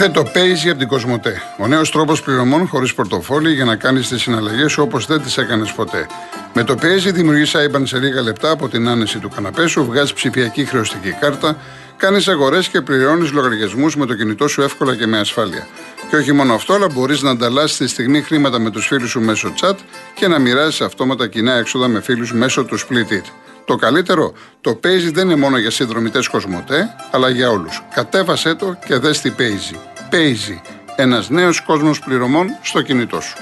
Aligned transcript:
Ήρθε 0.00 0.10
το 0.10 0.30
Paisy 0.34 0.68
από 0.68 0.78
την 0.78 0.88
Κοσμοτέ. 0.88 1.42
Ο 1.58 1.66
νέος 1.66 1.90
τρόπος 1.90 2.22
πληρωμών 2.22 2.66
χωρίς 2.66 2.94
πορτοφόλι 2.94 3.52
για 3.52 3.64
να 3.64 3.76
κάνεις 3.76 4.08
τις 4.08 4.22
συναλλαγές 4.22 4.78
όπως 4.78 5.06
δεν 5.06 5.22
τις 5.22 5.38
έκανες 5.38 5.72
ποτέ. 5.72 6.06
Με 6.54 6.64
το 6.64 6.74
Paisy 6.82 7.12
δημιουργείς 7.12 7.54
IBAN 7.56 7.82
σε 7.84 7.98
λίγα 7.98 8.22
λεπτά 8.22 8.50
από 8.50 8.68
την 8.68 8.88
άνεση 8.88 9.18
του 9.18 9.28
καναπέ 9.28 9.66
σου, 9.66 9.84
βγάζεις 9.84 10.12
ψηφιακή 10.12 10.64
χρεωστική 10.64 11.16
κάρτα, 11.20 11.56
κάνεις 11.96 12.28
αγορές 12.28 12.68
και 12.68 12.80
πληρώνεις 12.80 13.32
λογαριασμούς 13.32 13.96
με 13.96 14.06
το 14.06 14.14
κινητό 14.14 14.48
σου 14.48 14.62
εύκολα 14.62 14.96
και 14.96 15.06
με 15.06 15.18
ασφάλεια. 15.18 15.66
Και 16.10 16.16
όχι 16.16 16.32
μόνο 16.32 16.54
αυτό, 16.54 16.74
αλλά 16.74 16.86
μπορείς 16.92 17.22
να 17.22 17.30
ανταλλάσσεις 17.30 17.76
τη 17.76 17.86
στιγμή 17.86 18.22
χρήματα 18.22 18.58
με 18.58 18.70
τους 18.70 18.86
φίλους 18.86 19.10
σου 19.10 19.20
μέσω 19.20 19.54
chat 19.60 19.76
και 20.14 20.28
να 20.28 20.38
μοιράζεις 20.38 20.80
αυτόματα 20.80 21.26
κοινά 21.26 21.52
έξοδα 21.52 21.88
με 21.88 22.00
φίλους 22.00 22.32
μέσω 22.32 22.64
του 22.64 22.78
Split 22.78 23.12
It. 23.12 23.24
Το 23.64 23.76
καλύτερο, 23.76 24.32
το 24.60 24.80
Paisy 24.84 25.10
δεν 25.12 25.24
είναι 25.24 25.36
μόνο 25.36 25.58
για 25.58 25.70
συνδρομητές 25.70 26.28
Κοσμοτέ, 26.28 26.94
αλλά 27.10 27.28
για 27.28 27.50
όλους. 27.50 27.82
Κατέβασέ 27.94 28.54
το 28.54 28.76
και 28.86 28.96
δες 28.98 29.20
τι 29.20 29.32
Paisy. 29.38 29.97
Paisy, 30.12 30.60
ένας 30.96 31.28
νέος 31.30 31.60
κόσμος 31.60 32.00
πληρωμών 32.00 32.46
στο 32.62 32.82
κινητό 32.82 33.20
σου. 33.20 33.36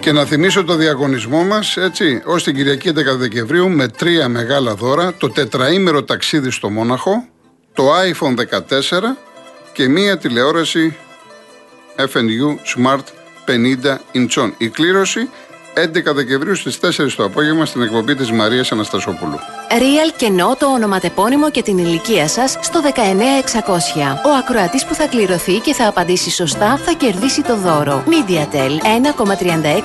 Και 0.00 0.12
να 0.12 0.24
θυμίσω 0.24 0.64
το 0.64 0.74
διαγωνισμό 0.74 1.44
μας, 1.44 1.76
έτσι, 1.76 2.22
ως 2.24 2.42
την 2.42 2.54
Κυριακή 2.54 2.88
11 2.88 3.16
Δεκεμβρίου 3.16 3.70
με 3.70 3.88
τρία 3.88 4.28
μεγάλα 4.28 4.74
δώρα: 4.74 5.14
το 5.14 5.30
τετραήμερο 5.30 6.02
ταξίδι 6.02 6.50
στο 6.50 6.70
Μόναχο, 6.70 7.24
το 7.72 7.84
iPhone 7.94 8.34
14 8.34 9.16
και 9.72 9.88
μία 9.88 10.18
τηλεόραση 10.18 10.96
FNU 11.96 12.56
Smart 12.76 13.04
50 13.46 13.98
inch. 14.14 14.50
Η 14.58 14.68
κλήρωση 14.68 15.28
11 15.74 16.14
Δεκεμβρίου 16.14 16.54
στις 16.54 16.78
4 16.80 17.14
το 17.16 17.24
απόγευμα 17.24 17.64
στην 17.64 17.82
εκπομπή 17.82 18.14
της 18.14 18.30
Μαρίας 18.30 18.72
Αναστασόπουλου. 18.72 19.38
Real 19.68 20.12
κενό 20.16 20.56
το 20.58 20.66
ονοματεπώνυμο 20.66 21.50
και 21.50 21.62
την 21.62 21.78
ηλικία 21.78 22.28
σας 22.28 22.56
στο 22.60 22.80
19600. 22.82 22.90
Ο 24.26 24.30
ακροατής 24.38 24.84
που 24.84 24.94
θα 24.94 25.06
κληρωθεί 25.06 25.58
και 25.58 25.74
θα 25.74 25.88
απαντήσει 25.88 26.30
σωστά 26.30 26.76
θα 26.76 26.92
κερδίσει 26.92 27.42
το 27.42 27.56
δώρο. 27.56 28.04
MediaTel 28.06 28.70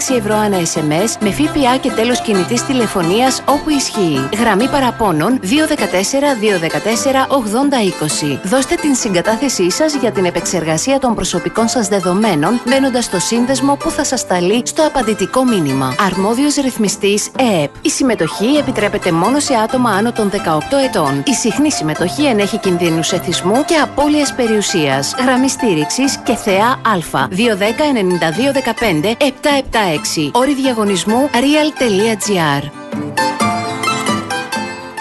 1,36 0.10 0.18
ευρώ 0.18 0.36
ανά 0.36 0.58
SMS 0.58 1.10
με 1.20 1.32
ΦΠΑ 1.32 1.78
και 1.82 1.92
τέλος 1.92 2.22
κινητής 2.22 2.66
τηλεφωνίας 2.66 3.44
όπου 3.46 3.70
ισχύει. 3.70 4.30
Γραμμή 4.38 4.68
παραπώνων 4.68 5.40
214 5.40 5.46
214 5.46 7.28
8020. 8.34 8.40
Δώστε 8.44 8.76
την 8.76 8.96
συγκατάθεσή 8.96 9.72
σας 9.72 9.94
για 9.96 10.12
την 10.12 10.26
επεξεργασία 10.26 11.00
των 11.00 11.16
προσωπικών 11.16 11.68
σας 11.68 11.88
δεδομένων 11.88 12.62
μπαίνοντας 12.66 13.06
στο 13.06 13.20
σύνδεσμο 13.20 13.76
που 13.76 13.90
θα 13.90 14.04
σας 14.04 14.20
σταλεί 14.20 14.62
στο 14.66 14.86
απαντητικό 14.86 15.44
μήνυμα. 15.44 15.96
Αρμόδιος 16.06 16.56
ρυθμιστής 16.56 17.30
ΕΕΠ. 17.38 17.72
Η 17.82 17.90
συμμετοχή 17.90 18.56
επιτρέπεται 18.60 19.12
μόνο 19.12 19.40
σε 19.40 19.54
άτομα 19.54 19.68
άνω 19.98 20.12
των 20.12 20.30
18 20.30 20.36
ετών. 20.88 21.24
Η 21.26 21.34
συχνή 21.34 21.72
συμμετοχή 21.72 22.26
ενέχει 22.26 22.58
κινδύνους 22.58 23.12
εθισμού 23.12 23.66
και 23.66 23.76
απώλεια 23.76 24.34
περιουσίας. 24.36 25.16
Γραμμή 25.24 25.50
στήριξης 25.50 26.18
και 26.18 26.36
θεά 26.36 26.68
Α. 26.68 27.28
210 27.30 27.94
92 27.94 28.54
776. 28.54 30.32
Όρη 30.32 30.54
διαγωνισμού 30.54 31.30
real.gr. 31.34 32.70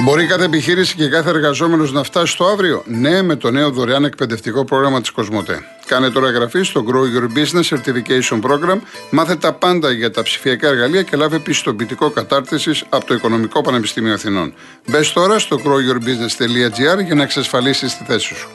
Μπορεί 0.02 0.27
κάθε 0.27 0.44
επιχείρηση 0.44 0.94
και 0.94 1.08
κάθε 1.08 1.30
εργαζόμενος 1.30 1.92
να 1.92 2.02
φτάσει 2.02 2.33
στο 2.33 2.44
αύριο; 2.44 2.83
Ναι, 2.86 3.22
με 3.22 3.36
το 3.36 3.50
νέο 3.50 3.70
δωρεάν 3.70 4.05
εκπαιδευτικό 4.05 4.64
πρόγραμμα 4.64 5.00
της 5.00 5.11
Κοσμοτέ. 5.11 5.62
Κάνε 5.89 6.11
τώρα 6.11 6.27
εγγραφή 6.27 6.62
στο 6.62 6.84
Grow 6.89 7.05
Your 7.14 7.27
Business 7.39 7.77
Certification 7.77 8.40
Program. 8.40 8.79
Μάθε 9.11 9.36
τα 9.36 9.52
πάντα 9.52 9.90
για 9.90 10.11
τα 10.11 10.23
ψηφιακά 10.23 10.68
εργαλεία 10.68 11.02
και 11.02 11.17
λάβε 11.17 11.39
πιστοποιητικό 11.39 12.11
κατάρτισης 12.11 12.85
από 12.89 13.05
το 13.05 13.14
Οικονομικό 13.14 13.61
Πανεπιστήμιο 13.61 14.12
Αθηνών. 14.12 14.55
Μπες 14.86 15.12
τώρα 15.12 15.39
στο 15.39 15.57
growyourbusiness.gr 15.64 17.05
για 17.05 17.14
να 17.14 17.23
εξασφαλίσεις 17.23 17.96
τη 17.96 18.05
θέση 18.05 18.35
σου. 18.35 18.48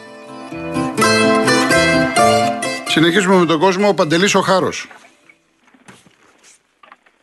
Συνεχίζουμε 2.88 3.36
με 3.36 3.46
τον 3.46 3.60
κόσμο. 3.60 3.88
Ο 3.88 3.94
Παντελής 3.94 4.36
ο 4.36 4.42
Χάρος. 4.42 4.88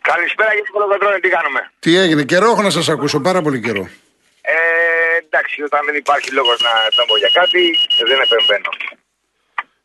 Καλησπέρα 0.01 0.51
κύριε 0.51 0.71
Κολοκοτρώνη, 0.73 1.21
τι 1.21 1.29
κάνουμε; 1.29 1.71
Τι 1.79 1.97
έγινε, 1.97 2.23
καιρό 2.23 2.51
έχω 2.51 2.63
να 2.63 2.71
σας 2.71 2.89
ακούσω, 2.89 3.21
πάρα 3.21 3.43
πολύ 3.43 3.61
καιρό. 3.61 3.89
Ε, 4.41 4.57
εντάξει, 5.27 5.63
όταν 5.63 5.81
δεν 5.87 5.95
υπάρχει 5.95 6.31
λόγος 6.33 6.61
να 6.61 6.71
τα 6.97 7.05
πω 7.07 7.17
για 7.17 7.31
κάτι, 7.33 7.63
δεν 8.09 8.19
επεμβαίνω. 8.21 8.71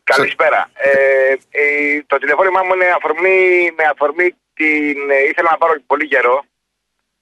Καλησπέρα. 0.06 0.70
Ε, 0.74 1.36
ε, 1.52 2.04
το 2.08 2.18
τηλεφώνημά 2.18 2.64
μου 2.64 2.74
είναι 2.74 2.94
αφορμή, 2.96 3.72
με 3.78 3.84
αφορμή 3.84 4.36
την. 4.54 5.10
Ε, 5.10 5.24
ήθελα 5.24 5.52
να 5.52 5.58
πάρω 5.58 5.82
πολύ 5.88 6.08
καιρό, 6.08 6.46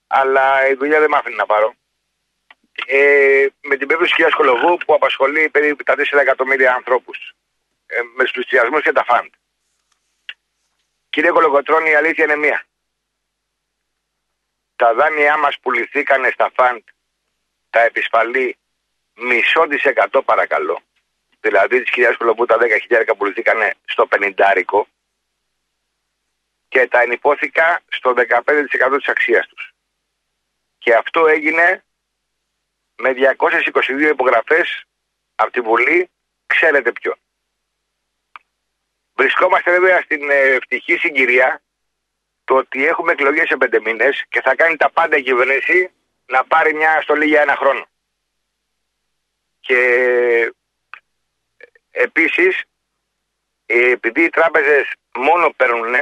αλλά 0.08 0.68
η 0.68 0.74
δουλειά 0.74 1.00
δεν 1.00 1.10
με 1.10 1.18
άφηνε 1.18 1.36
να 1.36 1.46
πάρω. 1.46 1.74
Ε, 2.86 3.46
με 3.62 3.76
την 3.76 3.88
περίπτωση 3.88 4.16
του 4.16 4.24
κ. 4.24 4.30
Σκολογού 4.30 4.78
που 4.78 4.94
απασχολεί 4.94 5.50
περίπου 5.50 5.84
τα 5.84 5.96
4 5.98 6.20
εκατομμύρια 6.20 6.74
ανθρώπους 6.74 7.34
ε, 7.86 8.02
με 8.16 8.26
στου 8.26 8.42
και 8.82 8.92
τα 8.92 9.04
φαντ. 9.04 9.32
Κύριε 11.10 11.32
Κολοκοτρώνη, 11.32 11.90
η 11.90 11.96
αλήθεια 11.96 12.24
είναι 12.24 12.36
μία. 12.36 12.66
Τα 14.76 14.94
δάνειά 14.94 15.38
μας 15.38 15.60
πουληθήκανε 15.60 16.30
στα 16.30 16.52
φαντ 16.56 16.82
τα 17.70 17.82
επισφαλή 17.82 18.58
μισό 19.14 19.66
δισεκατό 19.68 20.22
παρακαλώ 20.22 20.82
δηλαδή 21.44 21.84
τη 21.84 21.92
κυρία 21.92 22.16
Κολοπού 22.16 22.46
τα 22.46 22.58
10.000 22.90 23.14
πουληθήκαν 23.18 23.72
στο 23.86 24.08
50 24.12 24.84
και 26.68 26.88
τα 26.88 27.02
ενυπόθηκα 27.02 27.82
στο 27.88 28.14
15% 28.18 28.96
της 28.98 29.08
αξίας 29.08 29.48
τους. 29.48 29.74
Και 30.78 30.96
αυτό 30.96 31.28
έγινε 31.28 31.84
με 32.96 33.14
222 33.40 34.10
υπογραφές 34.12 34.86
από 35.36 35.52
τη 35.52 35.62
Βουλή, 35.62 36.10
ξέρετε 36.46 36.92
ποιο. 36.92 37.16
Βρισκόμαστε 39.14 39.72
βέβαια 39.72 40.02
στην 40.02 40.30
ε, 40.30 40.36
ευτυχή 40.36 40.98
συγκυρία 40.98 41.62
το 42.44 42.56
ότι 42.56 42.86
έχουμε 42.86 43.12
εκλογές 43.12 43.48
σε 43.48 43.58
πέντε 43.58 43.80
μήνες 43.80 44.24
και 44.30 44.42
θα 44.42 44.56
κάνει 44.56 44.76
τα 44.78 44.90
πάντα 44.90 45.18
η 45.18 45.24
κυβέρνηση 45.24 45.92
να 46.26 46.44
πάρει 46.46 46.74
μια 46.74 47.02
στολή 47.02 47.26
για 47.26 47.42
ένα 47.42 47.56
χρόνο. 47.56 47.88
Και 49.60 50.54
Επίσης, 51.96 52.64
επειδή 53.66 54.24
οι 54.24 54.30
τράπεζες 54.30 54.94
μόνο 55.16 55.50
παίρνουν, 55.50 55.96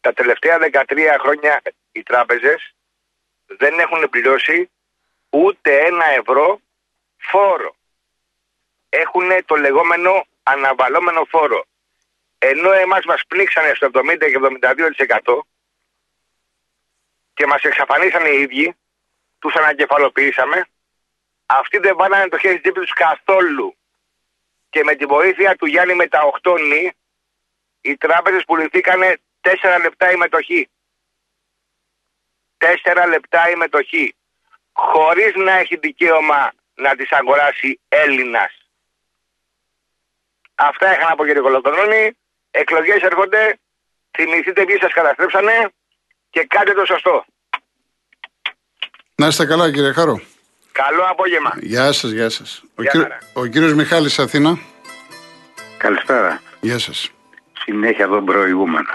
τα 0.00 0.12
τελευταία 0.12 0.58
13 0.58 1.16
χρόνια 1.20 1.62
οι 1.92 2.02
τράπεζες 2.02 2.74
δεν 3.46 3.78
έχουν 3.78 4.08
πληρώσει 4.10 4.70
ούτε 5.30 5.84
ένα 5.84 6.04
ευρώ 6.10 6.60
φόρο. 7.16 7.76
Έχουν 8.88 9.30
το 9.44 9.54
λεγόμενο 9.54 10.26
αναβαλόμενο 10.42 11.24
φόρο. 11.24 11.64
Ενώ 12.38 12.72
εμάς 12.72 13.04
μας 13.04 13.22
πνίξανε 13.28 13.72
στο 13.74 13.90
70 13.92 14.16
και 14.18 14.38
72% 15.22 15.38
και 17.34 17.46
μας 17.46 17.62
εξαφανίσανε 17.62 18.28
οι 18.28 18.40
ίδιοι, 18.40 18.76
τους 19.38 19.54
ανακεφαλοποιήσαμε, 19.54 20.66
αυτοί 21.46 21.78
δεν 21.78 21.96
βάλανε 21.96 22.28
το 22.28 22.38
χέρι 22.38 22.60
της 22.60 22.72
τους 22.72 22.92
καθόλου 22.92 23.76
και 24.72 24.84
με 24.84 24.94
τη 24.94 25.04
βοήθεια 25.04 25.56
του 25.56 25.66
Γιάννη 25.66 25.94
με 25.94 26.06
τα 26.06 26.20
8 26.42 26.60
νη, 26.60 26.92
οι 27.80 27.96
τράπεζες 27.96 28.44
πουληθήκανε 28.44 29.20
4 29.40 29.80
λεπτά 29.82 30.10
η 30.10 30.16
μετοχή. 30.16 30.68
4 32.58 33.08
λεπτά 33.08 33.50
η 33.50 33.54
μετοχή. 33.54 34.14
Χωρίς 34.72 35.34
να 35.34 35.52
έχει 35.52 35.76
δικαίωμα 35.76 36.52
να 36.74 36.96
τις 36.96 37.12
αγοράσει 37.12 37.80
Έλληνας. 37.88 38.52
Αυτά 40.54 40.92
είχα 40.92 41.08
να 41.08 41.14
πω 41.14 41.24
κύριε 41.26 41.40
Κολοκοτρώνη. 41.40 42.16
Εκλογές 42.50 43.00
έρχονται. 43.02 43.58
Θυμηθείτε 44.10 44.64
ποιοι 44.64 44.78
σας 44.80 44.92
καταστρέψανε 44.92 45.68
και 46.30 46.44
κάντε 46.44 46.72
το 46.72 46.84
σωστό. 46.84 47.24
Να 49.14 49.26
είστε 49.26 49.46
καλά 49.46 49.72
κύριε 49.72 49.92
Χάρο. 49.92 50.20
Καλό 50.72 51.02
απόγευμα. 51.10 51.52
Γεια 51.60 51.92
σας, 51.92 52.10
γεια 52.10 52.28
σας. 52.30 52.62
Ο, 52.74 52.82
κύριο, 52.82 53.06
ο 53.32 53.46
κύριος 53.46 53.74
Μιχάλης 53.74 54.18
Αθήνα. 54.18 54.58
Καλησπέρα. 55.76 56.40
Γεια 56.60 56.78
σας. 56.78 57.10
Συνέχεια 57.52 58.08
τον 58.08 58.24
προηγούμενο. 58.24 58.88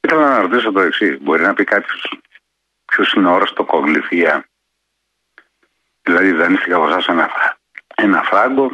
Ήθελα 0.00 0.28
να 0.28 0.40
ρωτήσω 0.40 0.72
το 0.72 0.80
εξής. 0.80 1.18
Μπορεί 1.20 1.42
να 1.42 1.54
πει 1.54 1.64
κάποιος 1.64 2.20
ποιος 2.84 3.12
είναι 3.12 3.28
ο 3.28 3.32
όρος 3.32 3.52
το 3.52 3.64
κογλυφία; 3.64 4.44
Δηλαδή 6.02 6.32
δανείστηκα 6.32 6.76
από 6.76 6.88
εσάς 6.88 7.06
ένα, 7.06 7.30
ένα 7.94 8.22
φράγκο, 8.22 8.70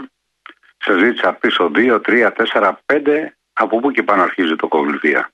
σε 0.78 0.98
ζήτησα 0.98 1.32
πίσω 1.32 1.70
2, 1.74 2.00
3, 2.00 2.32
4, 2.32 2.72
5. 2.86 3.36
Από 3.52 3.80
πού 3.80 3.90
και 3.90 4.02
πάνω 4.02 4.22
αρχίζει 4.22 4.56
το 4.56 4.68
κογλυφία; 4.68 5.30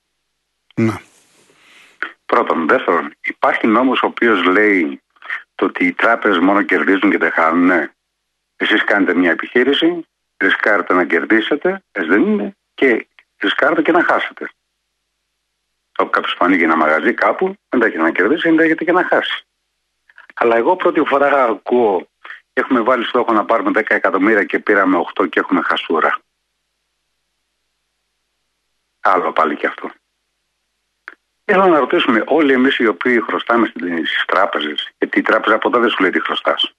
Ναι. 0.74 0.94
Πρώτον. 2.26 2.66
Δεύτερον, 2.68 3.14
υπάρχει 3.20 3.66
νόμος 3.66 4.02
ο 4.02 4.06
οποίος 4.06 4.44
λέει 4.44 5.02
το 5.62 5.68
ότι 5.68 5.86
οι 5.86 5.92
τράπεζες 5.92 6.38
μόνο 6.38 6.62
κερδίζουν 6.62 7.10
και 7.10 7.18
δεν 7.18 7.30
χάνουν. 7.30 7.66
Ναι. 7.66 7.90
Εσείς 8.56 8.84
κάνετε 8.84 9.14
μια 9.14 9.30
επιχείρηση, 9.30 10.06
ρισκάρετε 10.36 10.94
να 10.94 11.04
κερδίσετε, 11.04 11.82
έτσι 11.92 12.10
δεν 12.10 12.22
είναι, 12.22 12.56
και 12.74 13.06
ρισκάρετε 13.38 13.82
και 13.82 13.92
να 13.92 14.04
χάσετε. 14.04 14.50
Όπου 15.98 16.10
κάποιος 16.10 16.34
που 16.36 16.44
ανοίγει 16.44 16.62
ένα 16.62 16.76
μαγαζί 16.76 17.14
κάπου, 17.14 17.56
δεν 17.68 17.80
τα 17.80 17.86
έχει 17.86 17.96
να 17.96 18.10
κερδίσει, 18.10 18.48
δεν 18.48 18.56
τα 18.56 18.62
έχετε 18.62 18.84
και 18.84 18.92
να 18.92 19.04
χάσει. 19.04 19.46
Αλλά 20.34 20.56
εγώ 20.56 20.76
πρώτη 20.76 21.02
φορά 21.06 21.44
ακούω, 21.44 22.08
έχουμε 22.52 22.80
βάλει 22.80 23.04
στόχο 23.04 23.32
να 23.32 23.44
πάρουμε 23.44 23.70
10 23.74 23.82
εκατομμύρια 23.88 24.44
και 24.44 24.58
πήραμε 24.58 25.04
8 25.14 25.28
και 25.28 25.40
έχουμε 25.40 25.62
χασούρα. 25.62 26.18
Άλλο 29.00 29.32
πάλι 29.32 29.56
και 29.56 29.66
αυτό. 29.66 29.90
Θέλω 31.44 31.66
να 31.66 31.78
ρωτήσουμε 31.78 32.22
όλοι 32.26 32.52
εμείς 32.52 32.78
οι 32.78 32.86
οποίοι 32.86 33.20
χρωστάμε 33.20 33.66
στις 33.66 34.24
τράπεζες, 34.26 34.90
γιατί 34.98 35.18
η 35.18 35.22
τράπεζα 35.22 35.58
ποτέ 35.58 35.78
δεν 35.78 35.90
σου 35.90 36.00
λέει 36.00 36.10
τι 36.10 36.20
χρωστάς. 36.20 36.74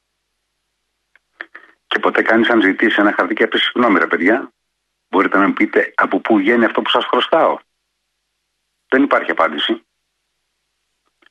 Και 1.88 2.00
ποτέ 2.00 2.22
κανείς 2.22 2.50
αν 2.50 2.62
ζητήσει 2.62 2.96
ένα 3.00 3.14
χαρτί 3.14 3.34
και 3.34 3.48
πεις 3.48 3.64
συγγνώμη, 3.64 4.00
ρε 4.00 4.08
παιδιά, 4.08 4.52
μπορείτε 5.10 5.38
να 5.38 5.48
μου 5.48 5.54
πείτε 5.54 5.94
από 5.96 6.20
πού 6.20 6.38
βγαίνει 6.38 6.66
αυτό 6.66 6.82
που 6.82 6.90
σας 6.90 7.06
χρωστάω. 7.06 7.60
Δεν 8.88 9.04
υπάρχει 9.04 9.32
απάντηση. 9.32 9.84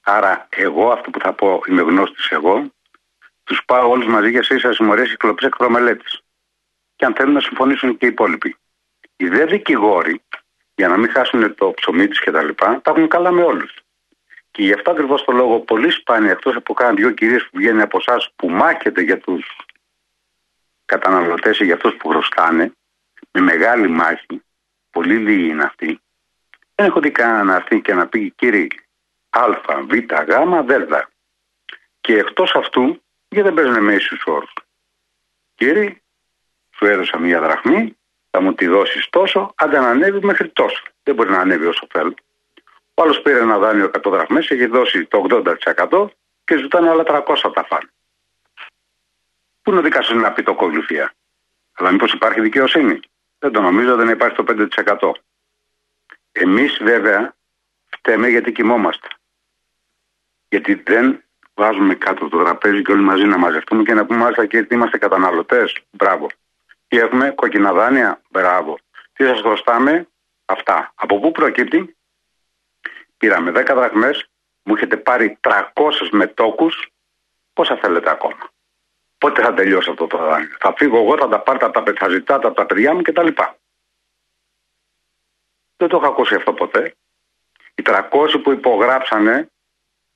Άρα, 0.00 0.46
εγώ 0.50 0.90
αυτό 0.90 1.10
που 1.10 1.20
θα 1.20 1.32
πω, 1.32 1.62
είμαι 1.68 1.82
γνώστης 1.82 2.30
εγώ, 2.30 2.72
τους 3.44 3.64
πάω 3.64 3.88
όλους 3.88 4.06
μαζί 4.06 4.30
για 4.30 4.42
σε 4.42 4.54
ίσα 4.54 4.72
συμμορία 4.72 5.04
κυκλοπή 5.04 5.46
εκπρομελέτη. 5.46 6.04
Και 6.96 7.04
αν 7.04 7.14
θέλουν 7.14 7.32
να 7.32 7.40
συμφωνήσουν 7.40 7.96
και 7.96 8.06
οι 8.06 8.08
υπόλοιποι. 8.08 8.56
Οι 9.16 9.28
δε 9.28 9.44
δικηγόροι, 9.44 10.22
για 10.74 10.88
να 10.88 10.96
μην 10.96 11.10
χάσουν 11.10 11.54
το 11.54 11.70
ψωμί 11.70 12.08
τους 12.08 12.20
κτλ., 12.20 12.48
τα, 12.48 12.80
τα 12.82 12.90
έχουν 12.90 13.08
καλά 13.08 13.30
με 13.30 13.42
όλους. 13.42 13.74
Και 14.50 14.62
γι' 14.62 14.72
αυτό 14.72 14.90
ακριβώς 14.90 15.24
το 15.24 15.32
λόγο, 15.32 15.60
πολύ 15.60 15.90
σπάνια, 15.90 16.30
εκτός 16.30 16.56
από 16.56 16.74
κάνα 16.74 16.94
δύο 16.94 17.10
κυρίες 17.10 17.42
που 17.42 17.58
βγαίνουν 17.58 17.80
από 17.80 17.98
εσάς 18.00 18.32
που 18.36 18.48
μάχεται 18.48 19.02
για 19.02 19.18
τους 19.18 19.56
καταναλωτές 20.84 21.58
ή 21.58 21.64
για 21.64 21.74
αυτούς 21.74 21.94
που 21.94 22.08
χρωστάνε, 22.08 22.72
με 23.30 23.40
μεγάλη 23.40 23.88
μάχη, 23.88 24.42
πολύ 24.90 25.16
λίγοι 25.16 25.48
είναι 25.48 25.64
αυτοί. 25.64 26.00
Δεν 26.74 26.86
έχω 26.86 27.00
δει 27.00 27.10
κανένα 27.10 27.42
να 27.42 27.54
έρθει 27.54 27.80
και 27.80 27.94
να 27.94 28.06
πει 28.06 28.30
κύριε 28.30 28.66
Α, 29.30 29.46
Β, 29.82 29.92
Γ, 29.92 30.64
Δ. 30.66 30.94
Και 32.00 32.18
εκτός 32.18 32.54
αυτού, 32.54 33.02
γιατί 33.28 33.48
δεν 33.48 33.54
παίζουν 33.54 33.84
με 33.84 33.94
ίσους 33.94 34.22
όρους. 34.26 34.52
Κύριε, 35.54 36.02
σου 36.76 36.86
έδωσα 36.86 37.18
μία 37.18 37.40
δραχμή, 37.40 37.96
θα 38.34 38.40
μου 38.40 38.54
τη 38.54 38.66
δώσεις 38.66 39.08
τόσο, 39.10 39.52
αν 39.56 39.70
δεν 39.70 39.82
ανέβει 39.82 40.24
μέχρι 40.24 40.48
τόσο. 40.48 40.82
Δεν 41.02 41.14
μπορεί 41.14 41.30
να 41.30 41.38
ανέβει 41.38 41.66
όσο 41.66 41.86
θέλω. 41.90 42.14
Ο 42.94 43.02
άλλος 43.02 43.22
πήρε 43.22 43.40
ένα 43.40 43.58
δάνειο 43.58 43.90
100 44.04 44.10
δραχμές, 44.10 44.50
έχει 44.50 44.66
δώσει 44.66 45.04
το 45.04 45.26
80% 45.90 46.08
και 46.44 46.56
ζητάνε 46.56 46.88
άλλα 46.88 47.02
300 47.06 47.52
τα 47.54 47.64
φάνε. 47.64 47.90
Πού 49.62 49.70
είναι 49.70 49.78
ο 49.78 49.82
δικαστής 49.82 50.16
να 50.16 50.32
πει 50.32 50.42
το 50.42 50.54
κογλυφία. 50.54 51.12
Αλλά 51.72 51.90
μήπως 51.90 52.12
υπάρχει 52.12 52.40
δικαιοσύνη; 52.40 53.00
Δεν 53.38 53.52
το 53.52 53.60
νομίζω, 53.60 53.96
δεν 53.96 54.08
υπάρχει 54.08 54.36
το 54.36 54.44
5%. 54.48 55.12
Εμείς 56.32 56.78
βέβαια 56.82 57.34
φταίμε 57.86 58.28
γιατί 58.28 58.52
κοιμόμαστε. 58.52 59.08
Γιατί 60.48 60.74
δεν 60.74 61.24
βάζουμε 61.54 61.94
κάτω 61.94 62.28
το 62.28 62.42
τραπέζι 62.42 62.82
και 62.82 62.92
όλοι 62.92 63.02
μαζί 63.02 63.24
να 63.24 63.38
μαζευτούμε 63.38 63.82
και 63.82 63.94
να 63.94 64.06
πούμε 64.06 64.18
μάλιστα 64.18 64.46
και 64.46 64.66
είμαστε 64.70 64.98
καταναλωτές. 64.98 65.82
Μπράβο. 65.90 66.26
Τι 66.92 66.98
έχουμε, 66.98 67.30
κόκκινα 67.30 67.72
δάνεια. 67.72 68.20
Μπράβο. 68.30 68.78
Τι 69.12 69.24
σας 69.24 69.40
χρωστάμε, 69.40 70.08
αυτά. 70.44 70.92
Από 70.94 71.20
πού 71.20 71.32
προκύπτει, 71.32 71.96
πήραμε 73.16 73.50
10 73.50 73.74
δραχμές, 73.74 74.28
μου 74.62 74.74
έχετε 74.74 74.96
πάρει 74.96 75.38
300 75.40 76.08
μετόκους, 76.10 76.88
πόσα 77.52 77.76
θέλετε 77.76 78.10
ακόμα; 78.10 78.50
Πότε 79.18 79.42
θα 79.42 79.54
τελειώσει 79.54 79.90
αυτό 79.90 80.06
το 80.06 80.18
δάνειο; 80.18 80.56
Θα 80.58 80.74
φύγω 80.76 80.96
εγώ, 80.96 81.16
θα 81.16 81.28
τα 81.28 81.40
πάρετε 81.40 81.64
από 81.64 81.82
τα, 81.82 81.92
θα 81.98 82.08
ζητάτε 82.08 82.46
από 82.46 82.56
τα 82.56 82.66
παιδιά 82.66 82.94
μου 82.94 83.02
κτλ. 83.02 83.28
Δεν 85.76 85.88
το 85.88 85.96
έχω 85.96 86.06
ακούσει 86.06 86.34
αυτό 86.34 86.52
ποτέ. 86.52 86.94
Οι 87.74 87.82
300 87.86 88.40
που 88.42 88.52
υπογράψανε, 88.52 89.50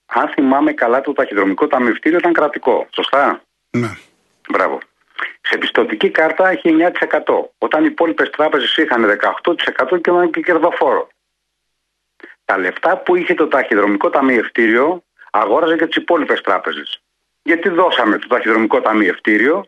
αν 0.06 0.28
θυμάμαι 0.28 0.72
καλά, 0.72 1.00
το 1.00 1.12
ταχυδρομικό 1.12 1.66
ταμιευτήριο 1.66 2.18
ήταν 2.18 2.32
κρατικό. 2.32 2.86
Σωστά; 2.90 3.42
Ναι. 3.70 3.88
Μπράβο. 4.48 4.80
Σε 5.48 5.58
πιστοτική 5.58 6.10
κάρτα 6.10 6.48
έχει 6.48 6.76
9%. 7.24 7.50
Όταν 7.58 7.82
οι 7.84 7.88
υπόλοιπες 7.90 8.30
τράπεζες 8.30 8.76
είχαν 8.76 9.04
18% 9.04 10.00
και 10.00 10.10
ήταν 10.10 10.30
και 10.30 10.40
κερδοφόρο. 10.40 11.08
Τα 12.44 12.58
λεφτά 12.58 12.96
που 12.96 13.16
είχε 13.16 13.34
το 13.34 13.48
ταχυδρομικό 13.48 14.10
ταμιευτήριο 14.10 15.02
αγόραζε 15.30 15.76
και 15.76 15.86
τις 15.86 15.96
υπόλοιπες 15.96 16.40
τράπεζες. 16.40 17.02
Γιατί 17.42 17.68
δώσαμε 17.68 18.18
το 18.18 18.26
ταχυδρομικό 18.26 18.80
ταμιευτήριο, 18.80 19.66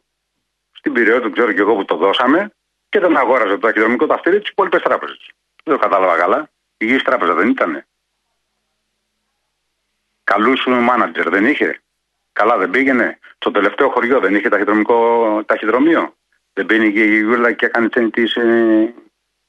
στην 0.72 0.92
Πυραιό, 0.92 1.20
το 1.20 1.30
ξέρω 1.30 1.52
και 1.52 1.60
εγώ 1.60 1.74
που 1.74 1.84
το 1.84 1.96
δώσαμε, 1.96 2.50
και 2.88 3.00
δεν 3.00 3.16
αγόραζε 3.16 3.50
το 3.50 3.58
ταχυδρομικό 3.58 4.06
ταυτήριο 4.06 4.40
τις 4.40 4.50
υπόλοιπες 4.50 4.82
τράπεζες. 4.82 5.30
Δεν 5.64 5.74
το 5.74 5.80
κατάλαβα 5.80 6.16
καλά. 6.16 6.50
Η 6.76 6.76
υγιής 6.76 7.02
τράπεζα 7.02 7.34
δεν 7.34 7.48
ήταν. 7.48 7.84
Καλούς 10.24 10.66
μάνατζερ 10.66 11.28
δεν 11.28 11.46
είχε; 11.46 11.80
Καλά 12.38 12.56
δεν 12.56 12.70
πήγαινε. 12.70 13.18
Στο 13.38 13.50
τελευταίο 13.50 13.88
χωριό 13.88 14.20
δεν 14.20 14.34
είχε 14.34 14.48
ταχυδρομικό 14.48 14.98
ταχυδρομείο. 15.46 16.14
Δεν 16.52 16.66
πήγαινε 16.66 16.86
η 16.86 17.18
Γιούλα 17.18 17.52
και 17.52 17.66
έκανε 17.66 17.88
τις 18.10 18.34
ε, 18.36 18.94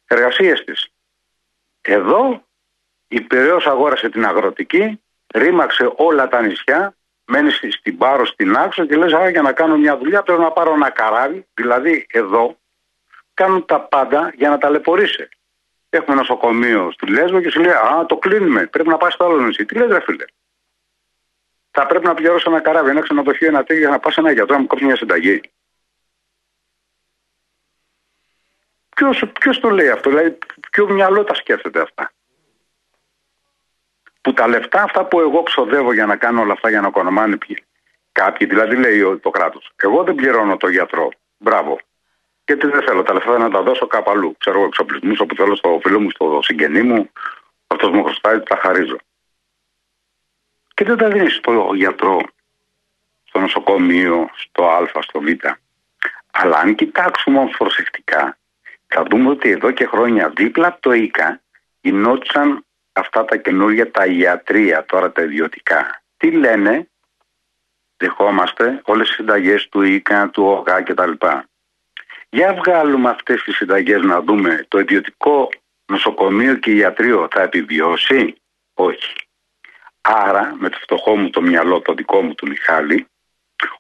εργασίες 0.07 0.63
της. 0.63 0.91
Εδώ 1.81 2.44
η 3.07 3.21
Πυραιός 3.21 3.68
αγόρασε 3.68 4.09
την 4.09 4.25
αγροτική, 4.25 5.01
ρήμαξε 5.33 5.91
όλα 5.95 6.27
τα 6.27 6.41
νησιά, 6.41 6.95
μένει 7.25 7.51
στην 7.51 7.97
Πάρο, 7.97 8.25
στην 8.25 8.57
Άξο 8.57 8.86
και 8.86 8.95
λες 8.95 9.12
για 9.31 9.42
να 9.42 9.51
κάνω 9.51 9.77
μια 9.77 9.97
δουλειά 9.97 10.24
πρέπει 10.24 10.42
να 10.42 10.51
πάρω 10.51 10.74
ένα 10.74 10.89
καράβι, 10.89 11.45
δηλαδή 11.53 12.06
εδώ 12.09 12.57
κάνουν 13.33 13.65
τα 13.65 13.80
πάντα 13.80 14.33
για 14.35 14.50
να 14.50 14.57
ταλαιπωρήσει. 14.57 15.30
Έχουμε 15.89 16.15
νοσοκομείο 16.15 16.92
στη 16.92 17.12
Λέσβο 17.12 17.42
και 17.42 17.50
σου 17.50 17.59
λέει 17.59 17.71
Α, 17.71 18.06
το 18.07 18.18
κλείνουμε. 18.18 18.65
Πρέπει 18.65 18.89
να 18.89 18.97
πάει 18.97 19.12
στο 19.12 19.25
άλλο 19.25 19.39
νησί. 19.39 19.65
Τι 19.65 19.75
λες, 19.75 19.89
ρε 19.89 20.00
φίλε. 20.00 20.25
Θα 21.79 21.85
πρέπει 21.85 22.05
να 22.05 22.13
πληρώσω 22.13 22.49
ένα 22.49 22.61
καράβι, 22.61 22.89
ένα 22.89 23.01
ξενοδοχείο, 23.01 23.47
ένα 23.47 23.63
τέτοιο 23.63 23.77
για 23.77 23.89
να 23.89 23.99
πα 23.99 24.11
ένα 24.15 24.31
γιατρό 24.31 24.55
να 24.55 24.61
μου 24.61 24.67
κόψει 24.67 24.85
μια 24.85 24.95
συνταγή. 24.95 25.41
Ποιος 29.39 29.59
το 29.59 29.69
λέει 29.69 29.89
αυτό, 29.89 30.09
δηλαδή, 30.09 30.37
ποιο 30.71 30.89
μυαλό 30.89 31.23
τα 31.23 31.33
σκέφτεται 31.33 31.81
αυτά; 31.81 32.11
Που 34.21 34.33
τα 34.33 34.47
λεφτά 34.47 34.83
αυτά 34.83 35.05
που 35.05 35.19
εγώ 35.19 35.43
ξοδεύω 35.43 35.93
για 35.93 36.05
να 36.05 36.15
κάνω 36.15 36.41
όλα 36.41 36.53
αυτά 36.53 36.69
για 36.69 36.81
να 36.81 36.87
οικονομάνε 36.87 37.37
κάποιοι, 38.11 38.47
δηλαδή 38.47 38.75
λέει 38.75 39.19
το 39.19 39.29
κράτος. 39.29 39.71
Εγώ 39.75 40.03
δεν 40.03 40.15
πληρώνω 40.15 40.57
το 40.57 40.68
γιατρό. 40.68 41.09
Μπράβο. 41.37 41.80
Γιατί 42.45 42.68
δεν 42.68 42.81
θέλω 42.81 43.04
τα 43.04 43.13
λεφτά 43.13 43.37
να 43.37 43.49
τα 43.49 43.61
δώσω 43.61 43.87
κάπου 43.87 44.11
αλλού. 44.11 44.35
Ξέρω 44.37 44.63
εξοπλισμού 44.63 45.13
όπου 45.18 45.35
θέλω 45.35 45.56
στο 45.56 45.80
φίλο 45.83 45.99
μου, 45.99 46.09
στο 46.09 46.39
συγγενή 46.44 46.81
μου. 46.81 47.11
Αυτός 47.68 47.89
μου 47.89 48.04
χρωστάει, 48.04 48.39
τα 48.39 48.56
χαρίζω. 48.61 48.97
Και 50.80 50.86
δεν 50.86 50.98
τα 50.98 51.07
δίνεις 51.07 51.36
στο 51.36 51.71
γιατρό, 51.76 52.21
στο 53.24 53.40
νοσοκομείο, 53.40 54.30
στο 54.36 54.66
Α, 54.66 55.02
στο 55.02 55.19
Β. 55.21 55.28
Αλλά 56.31 56.57
αν 56.57 56.76
κοιτάξουμε 56.76 57.40
όμω 57.40 57.50
προσεκτικά, 57.57 58.38
θα 58.88 59.04
δούμε 59.09 59.30
ότι 59.30 59.50
εδώ 59.50 59.71
και 59.71 59.86
χρόνια 59.86 60.30
δίπλα 60.30 60.68
από 60.68 60.81
το 60.81 60.92
ΙΚΑ 60.92 61.42
γινόντουσαν 61.81 62.66
αυτά 62.94 63.26
τα 63.26 63.38
καινούργια 63.38 63.92
τα 63.92 64.06
ιατρία, 64.06 64.86
τώρα 64.86 65.12
τα 65.12 65.21
ιδιωτικά. 65.21 66.02
Τι 66.18 66.31
λένε, 66.31 66.90
δεχόμαστε 67.98 68.81
όλες 68.86 69.07
τις 69.07 69.16
συνταγές 69.16 69.69
του 69.69 69.81
ΙΚΑ, 69.81 70.30
του 70.30 70.44
ΟΓΑ 70.44 70.81
κτλ. 70.81 71.12
Για 72.30 72.54
βγάλουμε 72.54 73.09
αυτές 73.09 73.44
τις 73.44 73.56
συνταγές 73.56 74.02
να 74.02 74.21
δούμε 74.21 74.66
το 74.68 74.80
ιδιωτικό 74.80 75.50
νοσοκομείο 75.86 76.56
και 76.56 76.71
ιατρείο 76.71 77.28
θα 77.31 77.42
επιβιώσει; 77.42 78.36
Όχι. 78.74 79.14
Άρα 80.11 80.56
με 80.59 80.69
το 80.69 80.78
φτωχό 80.81 81.16
μου 81.18 81.30
το 81.30 81.42
μυαλό, 81.42 81.81
το 81.81 81.94
δικό 81.94 82.21
μου 82.21 82.35
του 82.35 82.47
Μιχάλη, 82.47 83.07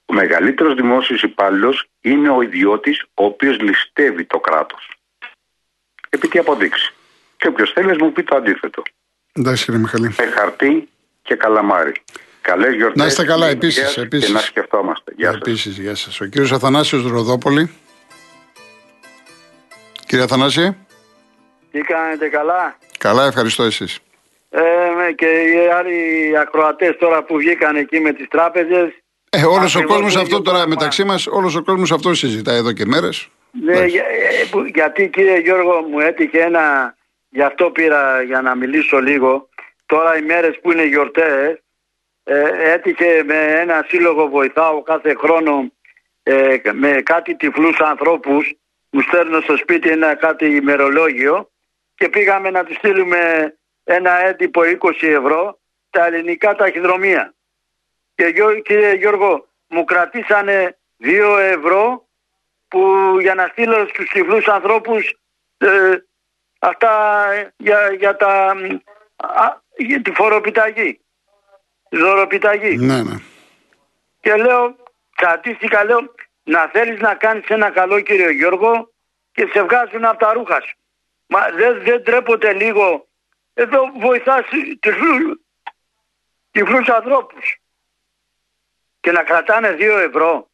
ο 0.05 0.13
μεγαλύτερος 0.13 0.73
δημόσιος 0.73 1.21
υπάλληλος 1.21 1.85
είναι 2.01 2.29
ο 2.29 2.41
ιδιώτης 2.41 3.01
ο 3.13 3.23
οποίος 3.23 3.59
ληστεύει 3.59 4.25
το 4.25 4.39
κράτος. 4.39 4.91
Επί 6.09 6.27
τι 6.27 6.39
αποδείξει. 6.39 6.93
Και 7.37 7.47
όποιος 7.47 7.71
θέλει 7.71 8.03
μου 8.03 8.11
πει 8.11 8.23
το 8.23 8.35
αντίθετο. 8.35 8.81
Εντάξει 9.33 9.65
κύριε 9.65 9.79
Μιχαλή. 9.79 10.15
Με 10.17 10.25
χαρτί 10.25 10.89
και 11.21 11.35
καλαμάρι. 11.35 11.91
Καλές 12.41 12.73
γιορτές. 12.73 13.01
Να 13.01 13.05
είστε 13.05 13.25
καλά, 13.25 13.47
επίσης. 13.47 13.93
Και 13.93 14.31
να 14.31 14.39
σκεφτόμαστε. 14.39 15.13
Γεια 15.15 15.31
σας. 15.31 15.39
Επίσης, 15.39 15.77
γεια 15.77 15.95
σας. 15.95 16.21
Ο 16.21 16.25
κύριος 16.25 16.51
Αθανάσιος 16.51 17.03
Ροδόπολη. 17.03 17.71
Κύριε 20.05 20.23
Αθανάση. 20.23 20.77
Τι 21.71 21.81
κάνετε 21.81 22.27
καλά; 22.27 22.77
Καλά, 22.97 23.25
ευχαριστώ 23.25 23.63
εσείς. 23.63 23.99
Ε, 24.49 25.11
και 25.15 25.25
οι 25.25 25.69
άλλοι 25.73 26.37
ακροατές 26.37 26.95
τώρα 26.99 27.23
που 27.23 27.37
βγήκαν 27.37 27.75
εκεί 27.75 27.99
με 27.99 28.13
τις 28.13 28.27
τράπεζες. 28.27 28.91
Ε, 29.29 29.45
όλος 29.45 29.75
ο 29.75 29.83
κόσμος 29.83 30.15
αυτό 30.15 30.41
τώρα 30.41 30.67
μεταξύ 30.67 31.03
μας, 31.03 31.27
όλος 31.27 31.55
ο 31.55 31.63
κόσμος 31.63 31.91
αυτό 31.91 32.13
συζητάει 32.13 32.57
εδώ 32.57 32.71
και 32.71 32.85
μέρες. 32.85 33.29
Ναι, 33.51 33.85
για, 33.85 34.03
ε, 34.03 34.69
γιατί 34.73 35.09
κύριε 35.09 35.37
Γιώργο 35.39 35.81
μου 35.81 35.99
έτυχε 35.99 36.39
ένα, 36.39 36.95
γι' 37.29 37.41
αυτό 37.41 37.69
πήρα 37.69 38.21
για 38.21 38.41
να 38.41 38.55
μιλήσω 38.55 38.99
λίγο. 38.99 39.49
Τώρα 39.85 40.17
οι 40.17 40.21
μέρες 40.21 40.59
που 40.61 40.71
είναι 40.71 40.85
γιορτές, 40.85 41.61
ε, 42.23 42.71
έτυχε 42.73 43.23
με 43.25 43.35
ένα 43.35 43.85
σύλλογο 43.87 44.27
βοηθάω 44.27 44.81
κάθε 44.81 45.13
χρόνο 45.13 45.71
ε, 46.23 46.57
με 46.73 47.01
κάτι 47.03 47.35
τυφλούς 47.35 47.79
ανθρώπους 47.79 48.53
μου 48.89 49.01
στέλνω 49.01 49.41
στο 49.41 49.57
σπίτι 49.57 49.89
ένα 49.89 50.15
κάτι 50.15 50.45
ημερολόγιο 50.45 51.49
και 51.95 52.09
πήγαμε 52.09 52.49
να 52.49 52.63
τους 52.63 52.75
στείλουμε 52.75 53.53
ένα 53.93 54.25
έντυπο 54.25 54.61
20 54.81 54.91
ευρώ 55.01 55.59
τα 55.89 56.05
ελληνικά 56.05 56.55
ταχυδρομεία. 56.55 57.33
Και 58.15 58.25
Γιώ- 58.25 58.61
κύριε 58.61 58.93
Γιώργο, 58.93 59.47
μου 59.67 59.83
κρατήσανε 59.83 60.77
δύο 60.97 61.37
ευρώ 61.37 62.07
που 62.67 62.81
για 63.19 63.35
να 63.35 63.47
στείλω 63.47 63.87
στους 63.87 64.09
τυφλούς 64.09 64.47
ανθρώπους 64.47 65.13
ε, 65.57 65.95
αυτά 66.59 67.25
ε, 67.31 67.53
για, 67.57 67.93
για, 67.93 68.15
τα, 68.15 68.55
μ, 68.55 68.75
α, 69.15 69.61
για 69.77 70.01
τη 70.01 70.11
φοροπιταγή, 70.11 70.99
τη 71.89 71.97
δωροπιταγή. 71.97 72.77
Ναι, 72.77 73.03
ναι. 73.03 73.15
Και 74.19 74.35
λέω, 74.35 74.75
τσατίστηκα, 75.15 75.83
λέω, 75.83 76.13
να 76.43 76.69
θέλεις 76.73 76.99
να 76.99 77.15
κάνεις 77.15 77.47
ένα 77.47 77.69
καλό 77.69 77.99
κύριο 77.99 78.31
Γιώργο 78.31 78.91
και 79.31 79.49
σε 79.53 79.63
βγάζουν 79.63 80.05
από 80.05 80.19
τα 80.19 80.33
ρούχα 80.33 80.61
σου. 80.61 80.77
Μα 81.25 81.49
δεν, 81.55 81.81
δεν 81.83 82.03
τρέπονται 82.03 82.53
λίγο. 82.53 83.08
Εδώ 83.59 83.91
βοηθάς 83.99 84.45
τυφλούς, 84.79 85.39
τυφλούς 86.51 86.89
ανθρώπους. 86.89 87.57
Και 88.99 89.11
να 89.11 89.23
κρατάνε 89.23 89.71
δύο 89.71 89.97
ευρώ. 89.97 90.49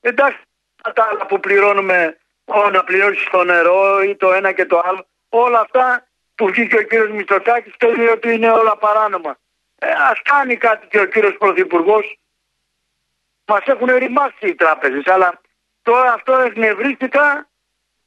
Εντάξει, 0.00 0.38
τα 0.94 1.08
άλλα 1.10 1.26
που 1.26 1.40
πληρώνουμε, 1.40 2.18
ό, 2.44 2.70
να 2.70 2.84
πληρώσεις 2.84 3.28
το 3.30 3.44
νερό 3.44 4.02
ή 4.02 4.16
το 4.16 4.32
ένα 4.32 4.52
και 4.52 4.66
το 4.66 4.82
άλλο. 4.84 5.06
Όλα 5.28 5.60
αυτά 5.60 6.06
που 6.34 6.46
βγήκε 6.46 6.76
ο 6.76 6.82
κύριος 6.82 7.10
Μητσοτάκης 7.10 7.76
και 7.76 7.86
λέει 7.86 8.06
ότι 8.06 8.32
είναι 8.32 8.50
όλα 8.50 8.76
παράνομα. 8.76 9.38
Ε, 9.78 9.90
ας 9.90 10.22
κάνει 10.22 10.56
κάτι 10.56 10.86
και 10.86 11.00
ο 11.00 11.06
κύριος 11.06 11.36
Πρωθυπουργός 11.38 12.18
μας 13.46 13.64
έχουν 13.64 13.86
ρημάξει 13.86 14.48
οι 14.48 14.54
τράπεζες 14.54 15.06
αλλά 15.06 15.40
τώρα 15.82 16.12
αυτό 16.12 16.32
εκνευρίστηκα 16.32 17.48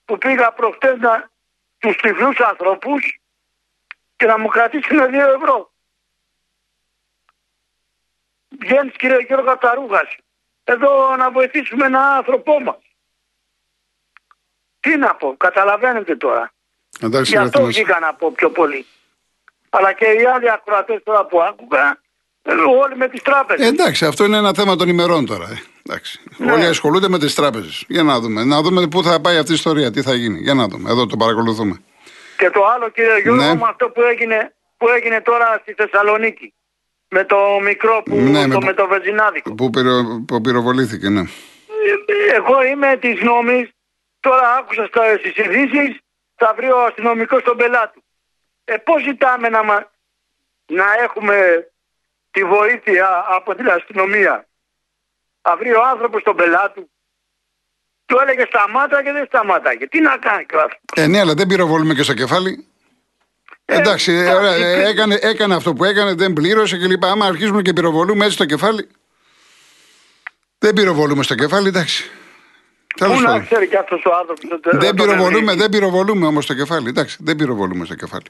που 0.06 0.18
πήγα 0.18 0.52
προχτές 0.52 0.98
να, 1.00 1.30
τους 1.78 1.96
τυφλούς 1.96 2.40
ανθρώπους 2.40 3.19
και 4.20 4.26
να 4.26 4.40
μου 4.40 4.48
κρατήσουν 4.48 5.10
δύο 5.10 5.28
ευρώ. 5.38 5.72
Βγαίνεις 8.60 8.96
κύριε 8.96 9.18
Γιώργο 9.28 9.52
από 9.52 9.62
τα 9.62 9.74
ρούχα 9.74 10.02
σου. 10.10 10.22
Εδώ 10.64 11.16
να 11.16 11.32
βοηθήσουμε 11.32 11.86
έναν 11.86 12.02
άνθρωπό 12.18 12.60
μας. 12.60 12.82
Τι 14.80 14.98
να 14.98 15.16
πω, 15.16 15.36
καταλαβαίνετε 15.38 16.16
τώρα. 16.16 16.52
Εντάξει, 17.02 17.24
Γι' 17.24 17.30
κύριε 17.32 17.46
αυτό 17.46 17.60
Θανάση. 17.60 17.82
βγήκα 17.82 18.00
να 18.00 18.14
πω 18.14 18.32
πιο 18.32 18.50
πολύ. 18.50 18.86
Αλλά 19.70 19.94
και 19.94 20.06
οι 20.06 20.26
άλλοι 20.26 20.52
ακροατές 20.52 21.00
τώρα 21.04 21.26
που 21.26 21.42
άκουγα, 21.42 22.00
ε, 22.42 22.54
όλοι 22.54 22.96
με 22.96 23.08
τις 23.08 23.22
τράπεζες. 23.22 23.66
Ε, 23.66 23.70
εντάξει, 23.70 24.06
αυτό 24.06 24.24
είναι 24.26 24.38
ένα 24.38 24.54
θέμα 24.54 24.76
των 24.76 24.88
ημερών 24.90 25.26
τώρα. 25.26 25.46
Ε. 25.50 25.62
Εντάξει. 25.86 26.20
Ναι. 26.38 26.52
Όλοι 26.52 26.66
ασχολούνται 26.66 27.10
με 27.10 27.20
τις 27.20 27.36
τράπεζες. 27.36 27.84
Για 27.88 28.04
να 28.04 28.20
δούμε. 28.20 28.44
Να 28.44 28.62
δούμε 28.62 28.88
πού 28.88 29.04
θα 29.04 29.22
πάει 29.22 29.38
αυτή 29.38 29.52
η 29.52 29.56
ιστορία, 29.56 29.92
τι 29.92 30.02
θα 30.02 30.14
γίνει. 30.14 30.40
Για 30.40 30.54
να 30.54 30.68
δούμε. 30.68 30.90
Εδώ 30.90 31.06
το 31.06 31.18
παρακολουθούμε. 31.18 31.82
Και 32.40 32.50
το 32.50 32.66
άλλο 32.66 32.90
κύριε 32.90 33.18
Γιώργο 33.20 33.44
Ναι. 33.44 33.56
με 33.56 33.68
αυτό 33.70 33.90
που 33.90 34.02
έγινε, 34.02 34.56
που 34.78 34.88
έγινε 34.90 35.22
τώρα 35.22 35.58
στη 35.62 35.74
Θεσσαλονίκη. 35.74 36.54
Με 37.10 37.24
το 37.26 37.60
μικρό 37.62 38.02
που 38.06 38.16
Ναι, 38.16 38.42
το, 38.48 38.48
με- 38.60 38.66
με 38.66 38.74
το 38.74 38.88
βεζινάδικο. 38.88 39.56
Πού, 39.56 39.70
πυρο, 39.70 40.24
που 40.28 40.42
πυροβολήθηκε, 40.42 41.10
ναι. 41.10 41.20
Ε, 41.20 42.36
Εγώ 42.36 42.64
είμαι 42.66 42.98
της 42.98 43.22
νόμης, 43.22 43.70
τώρα 44.20 44.56
άκουσα 44.60 44.86
στα, 44.86 45.18
στις 45.18 45.36
ειδήσεις, 45.38 45.98
θα 46.36 46.54
βρει 46.58 46.72
ο 46.72 46.84
αστυνομικός 46.84 47.44
τον 47.44 47.58
πελάτη. 47.58 47.94
του. 47.94 48.04
Ε, 48.66 48.78
πώς 48.78 49.04
ζητάμε 49.04 49.50
να, 49.50 49.64
μα- 49.64 49.92
να 50.66 50.86
έχουμε 51.04 51.68
τη 52.32 52.44
βοήθεια 52.44 53.26
από 53.30 53.56
την 53.56 53.68
αστυνομία; 53.70 54.48
Θα 55.42 55.56
βρει 55.58 55.74
ο 55.74 55.84
άνθρωπος 55.84 56.24
τον 56.24 56.36
πελάτη. 56.36 56.90
Του. 58.10 58.16
Του 58.16 58.22
έλεγε 58.24 58.46
σταμάτα 58.48 59.04
και 59.04 59.12
δεν 59.12 59.26
σταμάταγε. 59.26 59.88
Τι 59.88 60.00
να 60.02 60.18
κάνει 60.18 60.46
και 60.46 60.56
ο 60.56 60.60
άνθρωπος. 60.62 61.04
Ε, 61.04 61.08
ναι, 61.08 61.20
αλλά 61.20 61.34
δεν 61.34 61.48
πυροβολούμε 61.48 61.94
και 61.94 62.04
στο 62.04 62.14
κεφάλι. 62.14 62.66
Ε, 63.66 63.76
Εντάξει, 63.78 64.12
ε, 64.12 64.20
εντάξει, 64.22 64.36
ωραία, 64.38 64.54
ε, 64.54 64.82
και- 64.82 64.88
έκανε, 64.90 65.18
έκανε 65.22 65.56
αυτό 65.56 65.74
που 65.74 65.84
έκανε, 65.84 66.14
δεν 66.14 66.34
πλήρωσε 66.34 66.78
κλπ. 66.78 67.06
Άμα 67.06 67.26
αρχίζουμε 67.26 67.62
και 67.62 67.74
πυροβολούμε 67.74 68.22
έτσι 68.24 68.36
στο 68.36 68.46
κεφάλι. 68.46 68.88
Δεν 70.60 70.74
πυροβολούμε 70.74 71.24
στο 71.24 71.36
κεφάλι, 71.36 71.68
εντάξει. 71.68 72.10
Τέλος 72.98 73.16
Πού 73.16 73.22
να 73.22 73.28
πάντων. 73.28 73.46
ξέρει 73.46 73.68
και 73.68 73.78
αυτός 73.78 74.06
ο 74.06 74.12
άνθρωπος. 74.20 74.52
ότι 74.52 74.70
Δεν 74.78 74.96
τον 74.96 75.06
πυροβολούμε, 75.06 75.38
ευρύγει. 75.40 75.58
δεν 75.60 75.70
πυροβολούμε 75.70 76.26
όμως 76.26 76.44
στο 76.44 76.54
κεφάλι. 76.54 76.88
Εντάξει, 76.90 77.18
δεν 77.20 77.36
πυροβολούμε 77.36 77.86
στο 77.86 77.96
κεφάλι. 77.96 78.24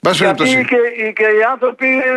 Μπας 0.00 0.18
Γιατί 0.18 0.42
περιπτώσει. 0.42 0.64
και, 0.96 1.12
και 1.12 1.22
οι 1.22 1.42
άνθρωποι 1.52 1.86
ε, 1.98 2.16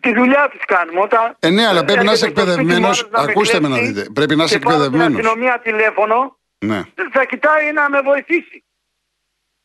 τη 0.00 0.14
δουλειά 0.14 0.48
τους 0.52 0.60
κάνουμε. 0.66 1.00
Όταν 1.00 1.36
Ε, 1.38 1.48
ναι, 1.50 1.66
αλλά 1.66 1.84
πρέπει 1.84 2.04
να 2.04 2.12
είσαι 2.12 2.24
έρχεται 2.24 2.40
στο 2.40 2.52
σπίτι 2.52 2.66
μου 2.66 2.86
εκπαιδευμένος. 2.86 2.98
άλλος 2.98 3.10
να 3.12 3.22
με 3.22 3.30
Ακούστε 3.30 3.60
με 3.60 3.68
να 3.68 3.74
κλέψει 3.76 3.92
δείτε. 3.92 4.10
Πρέπει 4.12 4.36
να 4.36 4.44
είσαι 4.44 4.58
και 4.58 4.64
πάρω 4.64 4.76
εκπαιδευμένος. 4.76 5.12
Στην 5.18 5.26
αστυνομία 5.26 5.60
τηλέφωνο 5.62 6.37
Ναι. 6.58 6.82
θα 7.12 7.24
κοιτάει 7.24 7.72
να 7.72 7.88
με 7.90 8.00
βοηθήσει. 8.00 8.62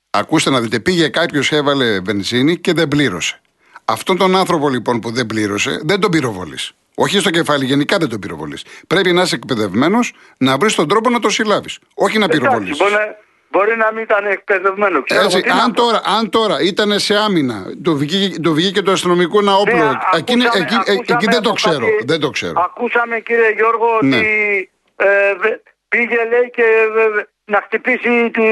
Ακούστε 0.09 0.49
να 0.49 0.61
δείτε, 0.61 0.79
πήγε 0.79 1.07
κάποιος, 1.09 1.51
έβαλε 1.51 1.99
βενζίνη 1.99 2.57
και 2.57 2.73
δεν 2.73 2.87
πλήρωσε. 2.87 3.39
Αυτόν 3.85 4.17
τον 4.17 4.35
άνθρωπο 4.35 4.69
λοιπόν 4.69 4.99
που 4.99 5.11
δεν 5.11 5.25
πλήρωσε, 5.25 5.79
δεν 5.83 5.99
τον 5.99 6.11
πυροβολεί. 6.11 6.57
Όχι 6.95 7.19
στο 7.19 7.29
κεφάλι, 7.29 7.65
γενικά 7.65 7.97
δεν 7.97 8.09
τον 8.09 8.19
πυροβολεί. 8.19 8.57
Πρέπει 8.87 9.11
να 9.11 9.21
είσαι 9.21 9.35
εκπαιδευμένος 9.35 10.13
να 10.37 10.57
βρεις 10.57 10.75
τον 10.75 10.87
τρόπο 10.87 11.09
να 11.09 11.19
το 11.19 11.29
συλλάβεις. 11.29 11.79
Όχι 11.93 12.17
να 12.17 12.27
πυροβολεί. 12.27 12.63
Εντάξει, 12.63 12.83
μπορεί, 12.83 12.93
να- 12.93 13.15
μπορεί 13.51 13.77
να 13.77 13.91
μην 13.91 14.03
ήταν 14.03 14.25
εκπαιδευμένος. 14.25 15.03
Ξέρω 15.03 15.19
εγώ 15.21 15.29
Έτσι, 15.29 15.41
τι 15.41 15.47
να 15.49 15.63
αν, 15.63 15.71
πω. 15.71 15.81
τώρα, 15.81 16.01
αν 16.05 16.29
τώρα 16.29 16.61
ήταν 16.61 16.99
σε 16.99 17.15
άμυνα, 17.15 17.65
το 17.83 17.95
βγήκε, 17.95 18.39
το 18.39 18.53
βγήκε 18.53 18.81
το 18.81 18.91
αστυνομικό 18.91 19.39
ένα 19.39 19.55
όπλο. 19.55 19.75
Ναι, 19.75 19.89
εκεί, 20.17 20.33
ακούσαμε- 20.33 20.55
εκεί, 20.55 20.91
εκεί 20.91 20.91
ακούσαμε 20.91 21.31
δεν 21.31 21.41
το 21.41 21.49
από 21.49 21.57
ξέρω. 21.57 21.85
κάτι- 21.85 22.05
Δεν 22.05 22.19
το 22.19 22.29
ξέρω. 22.29 22.61
Ακούσαμε 22.65 23.19
κύριε 23.19 23.49
Γιώργο 23.51 23.85
Ναι. 24.01 24.15
ότι 24.17 24.69
ε, 24.95 25.35
βε- 25.41 25.61
πήγε 25.93 26.15
λέει 26.31 26.49
και 26.53 26.61
ε, 26.61 27.23
να 27.45 27.61
χτυπήσει 27.65 28.29
του, 28.33 28.43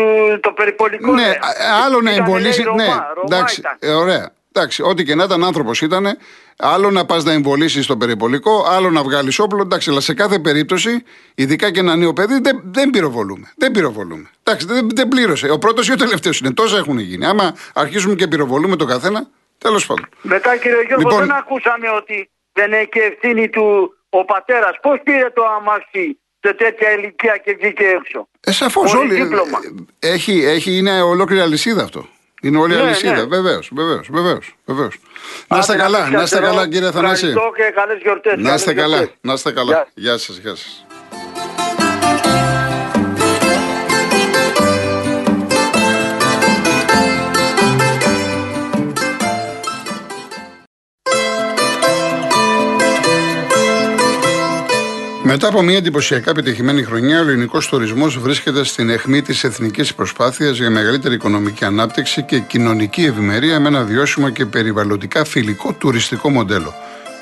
το 0.42 0.52
περιπολικό. 0.52 1.12
Ναι, 1.12 1.22
λέει. 1.22 1.32
α- 1.32 1.84
άλλο 1.86 2.02
να 2.02 2.12
Ήταν, 2.12 2.24
εμβολήσει. 2.26 2.64
λέει, 2.64 2.74
Ναι, 2.76 2.84
Ρωμά, 2.86 3.12
Ρωμά 3.16 3.36
εντάξει, 3.38 3.60
ήταν. 3.60 3.78
ε, 3.80 3.92
ωραία. 3.92 4.32
Εντάξει, 4.54 4.82
ό,τι 4.84 5.04
και 5.04 5.16
να 5.16 5.24
ήταν 5.24 5.44
άνθρωπος 5.44 5.82
ήταν, 5.82 6.18
άλλο 6.58 6.92
να 6.92 7.06
πας 7.06 7.24
να 7.24 7.32
εμβολήσεις 7.32 7.86
το 7.86 7.98
περιπολικό, 7.98 8.66
άλλο 8.70 8.90
να 8.90 9.04
βγάλεις 9.04 9.40
όπλο. 9.40 9.62
Εντάξει, 9.62 9.90
αλλά 9.90 10.00
σε 10.00 10.14
κάθε 10.14 10.40
περίπτωση, 10.40 11.04
ειδικά 11.36 11.72
και 11.72 11.80
ένα 11.80 11.96
νέο 11.96 12.14
παιδί, 12.14 12.40
δεν, 12.42 12.62
δεν 12.64 12.90
πυροβολούμε. 12.90 13.52
Δεν 13.58 13.72
πυροβολούμε. 13.72 14.30
Εντάξει, 14.44 14.66
δεν, 14.68 14.88
δεν 14.96 15.08
πλήρωσε. 15.08 15.50
Ο 15.50 15.58
πρώτος 15.58 15.88
ή 15.88 15.92
ο 15.92 15.96
τελευταίος 15.96 16.40
είναι. 16.40 16.54
Τόσα 16.54 16.78
έχουν 16.78 17.00
γίνει. 17.00 17.26
Άμα 17.26 17.56
αρχίσουμε 17.74 18.16
και 18.16 18.28
πυροβολούμε 18.28 18.76
το 18.76 18.86
καθένα, 18.86 19.28
τέλος 19.58 19.86
πάντων. 19.86 20.06
Μετά 20.22 20.56
κύριε 20.58 20.82
Γιώργο 20.88 21.10
Λοιπόν- 21.10 21.20
δεν 21.28 21.32
ακούσαμε 21.32 21.90
ότι 21.90 22.30
δεν 22.54 22.74
έχει 22.74 23.00
ευθύνη 23.12 23.50
του 23.50 23.96
ο 24.10 24.26
πατέρας. 24.26 24.78
Πώς 24.82 25.00
πήρε 25.04 25.30
το 25.30 25.44
αμάξι 25.60 26.20
σε 26.44 26.54
τέτοια 26.54 26.92
ηλικία 26.92 27.38
και 27.46 27.58
βγήκε 27.62 27.84
έξω. 27.84 28.28
Ε, 28.40 28.52
σαφώς 28.52 28.92
Χωρίς 28.94 29.10
όλοι. 29.12 29.22
δίπλωμα. 29.24 29.60
ε, 30.00 30.10
Έχει, 30.12 30.44
έχει, 30.46 30.78
είναι 30.78 31.02
ολόκληρη 31.02 31.42
αλυσίδα 31.42 31.84
αυτό. 31.84 32.08
Είναι 32.42 32.58
όλη 32.58 32.74
η 32.74 32.76
Ναι, 32.78 32.82
αλυσίδα. 32.84 33.14
ναι. 33.16 33.24
Βεβαίως, 33.24 33.70
βεβαίως, 33.74 34.08
βεβαίως. 34.12 34.56
Βεβαίως. 34.66 34.96
Να 35.48 35.58
είστε 35.58 35.74
Άντε, 35.74 35.82
καλά, 35.82 36.04
πείτε 36.04 36.18
να 36.18 36.24
είστε 36.24 36.36
καιρό. 36.40 36.48
καλά, 36.50 36.68
κύριε 36.70 36.92
Θανάση. 36.92 37.26
Ευχαριστώ 37.28 37.52
και 37.56 37.72
καλές 37.76 37.98
γιορτές. 38.02 38.34
Να 38.38 38.54
είστε 38.54 38.74
Καλές 38.74 38.82
καλά, 38.84 38.96
γιορτές. 38.98 39.18
να 39.22 39.34
είστε 39.34 39.52
καλά. 39.52 39.72
Γεια. 39.74 39.88
Γεια 39.94 40.18
σας, 40.18 40.38
γεια 40.38 40.56
σας. 40.56 40.86
Μετά 55.34 55.48
από 55.48 55.62
μια 55.62 55.78
εντυπωσιακά 55.78 56.30
επιτυχημένη 56.30 56.84
χρονιά, 56.84 57.20
ο 57.20 57.22
ελληνικός 57.22 57.68
τουρισμός 57.68 58.20
βρίσκεται 58.20 58.64
στην 58.64 58.90
αιχμή 58.90 59.22
της 59.22 59.44
εθνικής 59.44 59.94
προσπάθειας 59.94 60.58
για 60.58 60.70
μεγαλύτερη 60.70 61.14
οικονομική 61.14 61.66
ανάπτυξη 61.66 62.24
και 62.24 62.40
κοινωνική 62.40 63.04
ευημερία 63.04 63.60
με 63.60 63.68
ένα 63.68 63.84
βιώσιμο 63.84 64.30
και 64.30 64.46
περιβαλλοντικά 64.46 65.26
φιλικό 65.26 65.74
τουριστικό 65.74 66.30
μοντέλο. 66.30 66.74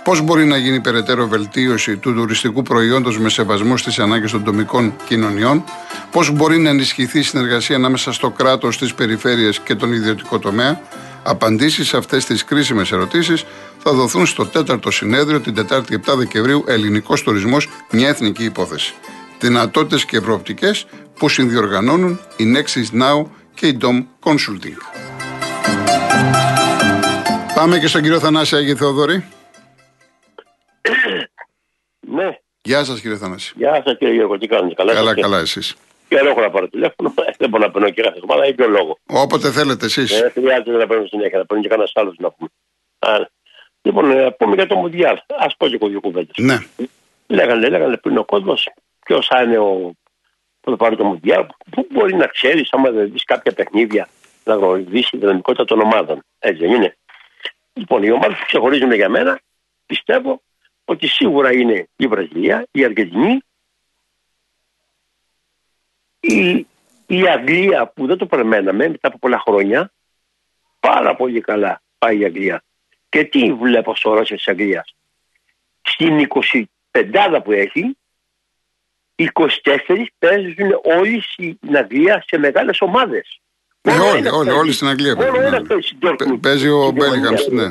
Πώς 0.04 0.22
μπορεί 0.22 0.46
να 0.46 0.58
γίνει 0.58 0.80
περαιτέρω 0.80 1.28
βελτίωση 1.28 1.98
του 1.98 2.14
τουριστικού 2.14 2.62
προϊόντος 2.62 3.20
με 3.20 3.30
σεβασμό 3.30 3.78
στις 3.78 4.00
ανάγκες 4.00 4.32
των 4.32 4.44
τομικών 4.44 4.96
κοινωνιών, 5.08 5.64
πώς 6.12 6.32
μπορεί 6.32 6.58
να 6.58 6.70
ενισχυθεί 6.70 7.20
η 7.20 7.24
συνεργασία 7.24 7.76
ανάμεσα 7.76 8.12
στο 8.14 8.30
κράτος, 8.30 8.78
τι 8.78 8.94
περιφέρειες 8.96 9.60
και 9.60 9.76
τον 9.76 9.94
ιδιωτικό 9.94 10.40
τομέα, 10.40 10.82
Απαντήσεις 11.24 11.88
σε 11.88 11.98
αυτές 11.98 12.26
τις 12.26 12.44
κρίσιμες 12.44 12.92
ερωτήσεις 12.92 13.46
θα 13.80 13.92
δοθούν 13.94 14.26
στο 14.26 14.46
τέταρτο 14.48 14.92
συνέδριο 14.92 15.40
την 15.42 15.54
Τετάρτη 15.56 16.00
7 16.08 16.14
Δεκεμβρίου 16.18 16.64
Ελληνικός 16.68 17.24
Τουρισμός, 17.24 17.68
μια 17.92 18.08
εθνική 18.08 18.44
υπόθεση. 18.44 18.94
Δυνατότητες 19.40 20.06
και 20.06 20.22
προοπτικές 20.22 20.86
που 21.20 21.30
συνδιοργανώνουν 21.30 22.20
η 22.38 22.44
Nexus 22.56 23.02
Now 23.02 23.26
και 23.54 23.68
η 23.68 23.78
Dom 23.82 24.06
Consulting. 24.24 24.78
Πάμε 27.56 27.80
και 27.80 27.88
στον 27.88 28.02
κύριο 28.02 28.20
Θανάση 28.20 28.56
Άγιο 28.56 28.76
Θεοδωρή. 28.76 29.26
Ναι, 32.12 32.38
Γεια 32.62 32.84
σας 32.84 33.00
κύριε 33.02 33.18
Θανάση. 33.18 33.54
γεια 33.58 33.82
σας 33.86 33.98
κύριε 33.98 34.14
Γιώργο, 34.14 34.38
τι 34.38 34.48
κάνετε, 34.48 34.74
καλά. 34.74 34.94
Καλά, 34.94 35.02
είσαστε; 35.04 35.22
καλά 35.22 35.40
εσείς. 35.40 35.76
Καιρό 36.08 36.30
έχω 36.30 36.42
να 36.42 36.50
πάρω 36.50 36.68
τηλέφωνο, 36.68 37.14
Ε, 37.18 37.32
δεν 37.40 37.50
μπορώ 37.50 37.66
να 37.66 37.72
παίρνω 37.72 37.90
και 37.90 38.02
κάθε 38.02 38.16
εβδομάδα, 38.18 38.48
ή 38.48 38.54
ποιο 38.54 38.68
λόγο; 38.68 38.98
Όποτε 39.06 39.52
θέλετε 39.52 39.86
εσείς. 39.86 40.20
Δεν 40.20 40.32
χρειάζεται 40.32 40.72
να 40.72 40.88
παίρνω 40.88 41.06
συνέχεια, 41.06 41.38
να 41.38 41.46
παίρνω 41.46 41.64
και 41.64 41.70
κανένας 41.70 41.92
άλλος 41.96 42.16
να 42.20 42.32
πούμε. 42.32 42.50
Α, 43.90 44.02
λοιπόν, 44.02 44.24
να 44.24 44.32
πούμε 44.32 44.56
για 44.56 44.68
το 44.68 44.76
Μουντιάλ. 44.76 45.16
Α 45.16 45.48
πω 45.58 45.68
και 45.68 45.76
εγώ 45.76 45.88
δύο 45.88 46.00
κουβέντες. 46.00 46.36
Ναι. 46.38 46.58
Λέγανε, 47.28 47.70
λέγανε 47.70 47.98
πριν 47.98 48.18
ο 48.18 48.26
κόσμος 48.26 48.70
ποιος 49.06 49.28
θα 49.28 49.42
είναι 49.42 49.58
ο. 49.58 49.94
που 50.62 50.70
θα 50.70 50.76
πάρει 50.76 50.96
το 50.96 51.04
Μουντιάλ, 51.04 51.46
πού 51.72 51.88
μπορεί 51.90 52.16
να 52.16 52.28
ξέρεις, 52.28 52.74
άμα 52.74 52.92
δεν 52.92 53.12
δεις 53.12 53.24
κάποια 53.24 53.52
παιχνίδια, 53.52 54.08
να 54.44 54.56
γνωρίζεις 54.56 55.10
τη 55.10 55.18
δυναμικότητα 55.18 55.66
των 55.66 55.80
ομάδων. 55.80 56.24
Έτσι 56.40 56.66
δεν 56.66 56.76
είναι. 56.76 56.98
Λοιπόν, 57.74 58.04
οι 58.04 58.12
ομάδες 58.12 58.38
που 58.38 58.46
ξεχωρίζουν 58.46 58.92
για 58.92 59.10
μένα 59.10 59.40
πιστεύω 59.86 60.42
ότι 60.86 61.08
σίγουρα 61.08 61.54
είναι 61.54 61.88
η 61.96 62.08
Βραζιλία, 62.08 62.68
η 62.72 62.84
Αργεντινή, 62.84 63.40
η, 66.20 66.68
η 67.08 67.28
Αγγλία 67.28 67.88
που 67.88 68.06
δεν 68.06 68.18
το 68.18 68.26
περιμέναμε 68.26 68.88
μετά 68.88 69.08
από 69.08 69.18
πολλά 69.18 69.40
χρόνια, 69.40 69.92
πάρα 70.80 71.16
πολύ 71.16 71.42
καλά 71.42 71.82
πάει 71.98 72.20
η 72.20 72.26
Αγγλία. 72.26 72.64
Και 73.10 73.24
τι 73.24 73.54
βλέπω 73.54 73.96
στο 73.96 74.14
Ρώσιο 74.14 74.36
της 74.36 74.48
Αγγλίας. 74.48 74.96
Στην 75.82 76.28
25 76.92 77.42
που 77.44 77.52
έχει, 77.52 77.98
24 79.16 80.06
παίζουν 80.20 80.80
όλοι 80.84 81.22
στην 81.22 81.78
Αγγλία 81.78 82.24
σε 82.28 82.38
μεγάλες 82.38 82.82
ομάδες. 82.82 83.42
Ε, 83.82 84.00
όλοι, 84.00 84.28
όλοι, 84.28 84.50
όλοι 84.50 84.72
στην 84.72 84.88
Αγγλία 84.88 85.16
Μόνο 85.16 85.42
ένας 85.42 85.62
παίζει 86.40 86.68
ο 86.68 86.92
Μπέλιγαμς, 86.92 87.48
ναι. 87.48 87.68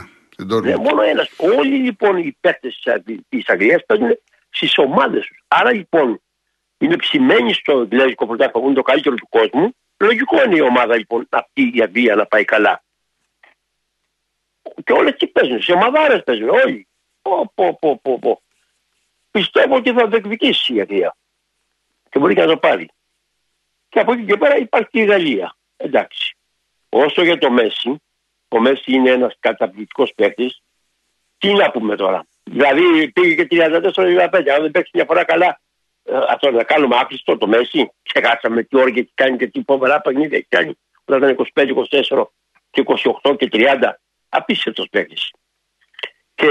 Ναι, 0.46 0.76
μόνο 0.76 1.02
ένας. 1.02 1.30
Όλοι 1.36 1.76
λοιπόν 1.76 2.16
οι 2.16 2.36
παίκτες 2.40 2.82
της 3.28 3.48
Αγγλίας 3.48 3.84
παίζουν 3.86 4.18
στις 4.50 4.78
ομάδες 4.78 5.26
τους. 5.26 5.42
Άρα 5.48 5.72
λοιπόν 5.72 6.20
είναι 6.78 6.96
ψημένοι 6.96 7.52
στο 7.52 7.78
Αγγλέζικο 7.78 8.26
πρωτάθλημα 8.26 8.60
που 8.60 8.66
είναι 8.66 8.76
το 8.76 8.82
καλύτερο 8.82 9.14
του 9.14 9.28
κόσμου. 9.28 9.74
Λογικό 9.96 10.44
είναι 10.44 10.56
η 10.56 10.60
ομάδα 10.60 10.96
λοιπόν 10.96 11.26
αυτή 11.30 11.72
η 11.74 11.82
Αγγλία 11.82 12.14
να 12.14 12.26
πάει 12.26 12.44
καλά. 12.44 12.82
Και 14.84 14.92
όλες 14.92 15.16
τι 15.16 15.26
παίζουν, 15.26 15.62
σε 15.62 15.72
ομαδάρες 15.72 16.22
παίζουν 16.24 16.48
όλοι. 16.48 16.88
Πω, 17.22 17.52
πω, 17.54 17.78
πω, 17.80 17.98
πω, 18.02 18.18
πω. 18.18 18.42
Πιστεύω 19.30 19.76
ότι 19.76 19.92
θα 19.92 20.06
διεκδικήσει 20.06 20.74
η 20.74 20.80
Αγγλία. 20.80 21.16
Και 22.10 22.18
μπορεί 22.18 22.34
και 22.34 22.40
να 22.40 22.46
το 22.46 22.56
πάρει. 22.56 22.88
Και 23.88 24.00
από 24.00 24.12
εκεί 24.12 24.24
και 24.24 24.36
πέρα 24.36 24.56
υπάρχει 24.56 24.88
και 24.90 25.00
η 25.00 25.04
Γαλλία. 25.04 25.56
Εντάξει. 25.76 26.36
Όσο 26.88 27.22
για 27.22 27.38
το 27.38 27.50
Μέση, 27.50 28.02
ο 28.48 28.60
Μέση 28.60 28.92
είναι 28.92 29.10
ένας 29.10 29.36
καταπληκτικός 29.40 30.12
παίκτης. 30.14 30.62
Τι 31.38 31.52
να 31.52 31.70
πούμε 31.70 31.96
τώρα. 31.96 32.26
Δηλαδή 32.44 33.12
πήγε 33.12 33.34
και 33.34 33.46
34-35. 33.50 34.48
Αν 34.54 34.62
δεν 34.62 34.70
παίξει 34.70 34.90
μια 34.94 35.04
φορά 35.04 35.24
καλά, 35.24 35.60
ε, 36.04 36.16
αυτό 36.28 36.50
να 36.50 36.62
κάνουμε 36.64 36.96
άκλειστο 36.96 37.36
το 37.36 37.46
Μέση. 37.46 37.90
Ξεχάσαμε 38.02 38.62
τι 38.62 38.76
όρια 38.76 39.02
έχει 39.02 39.12
κάνει 39.14 39.36
και 39.36 39.46
τι 39.46 39.62
φοβερά 39.66 40.00
παιχνίδια 40.00 40.36
έχει 40.36 40.46
κάνει. 40.48 40.78
Όταν 41.04 41.30
ήταν 41.30 41.46
25, 41.54 41.74
24 42.18 42.24
και 42.70 42.84
28 43.22 43.36
και 43.38 43.48
30. 43.52 43.92
Απίστευτος 44.28 44.88
παίκτης. 44.90 45.30
Και 46.34 46.48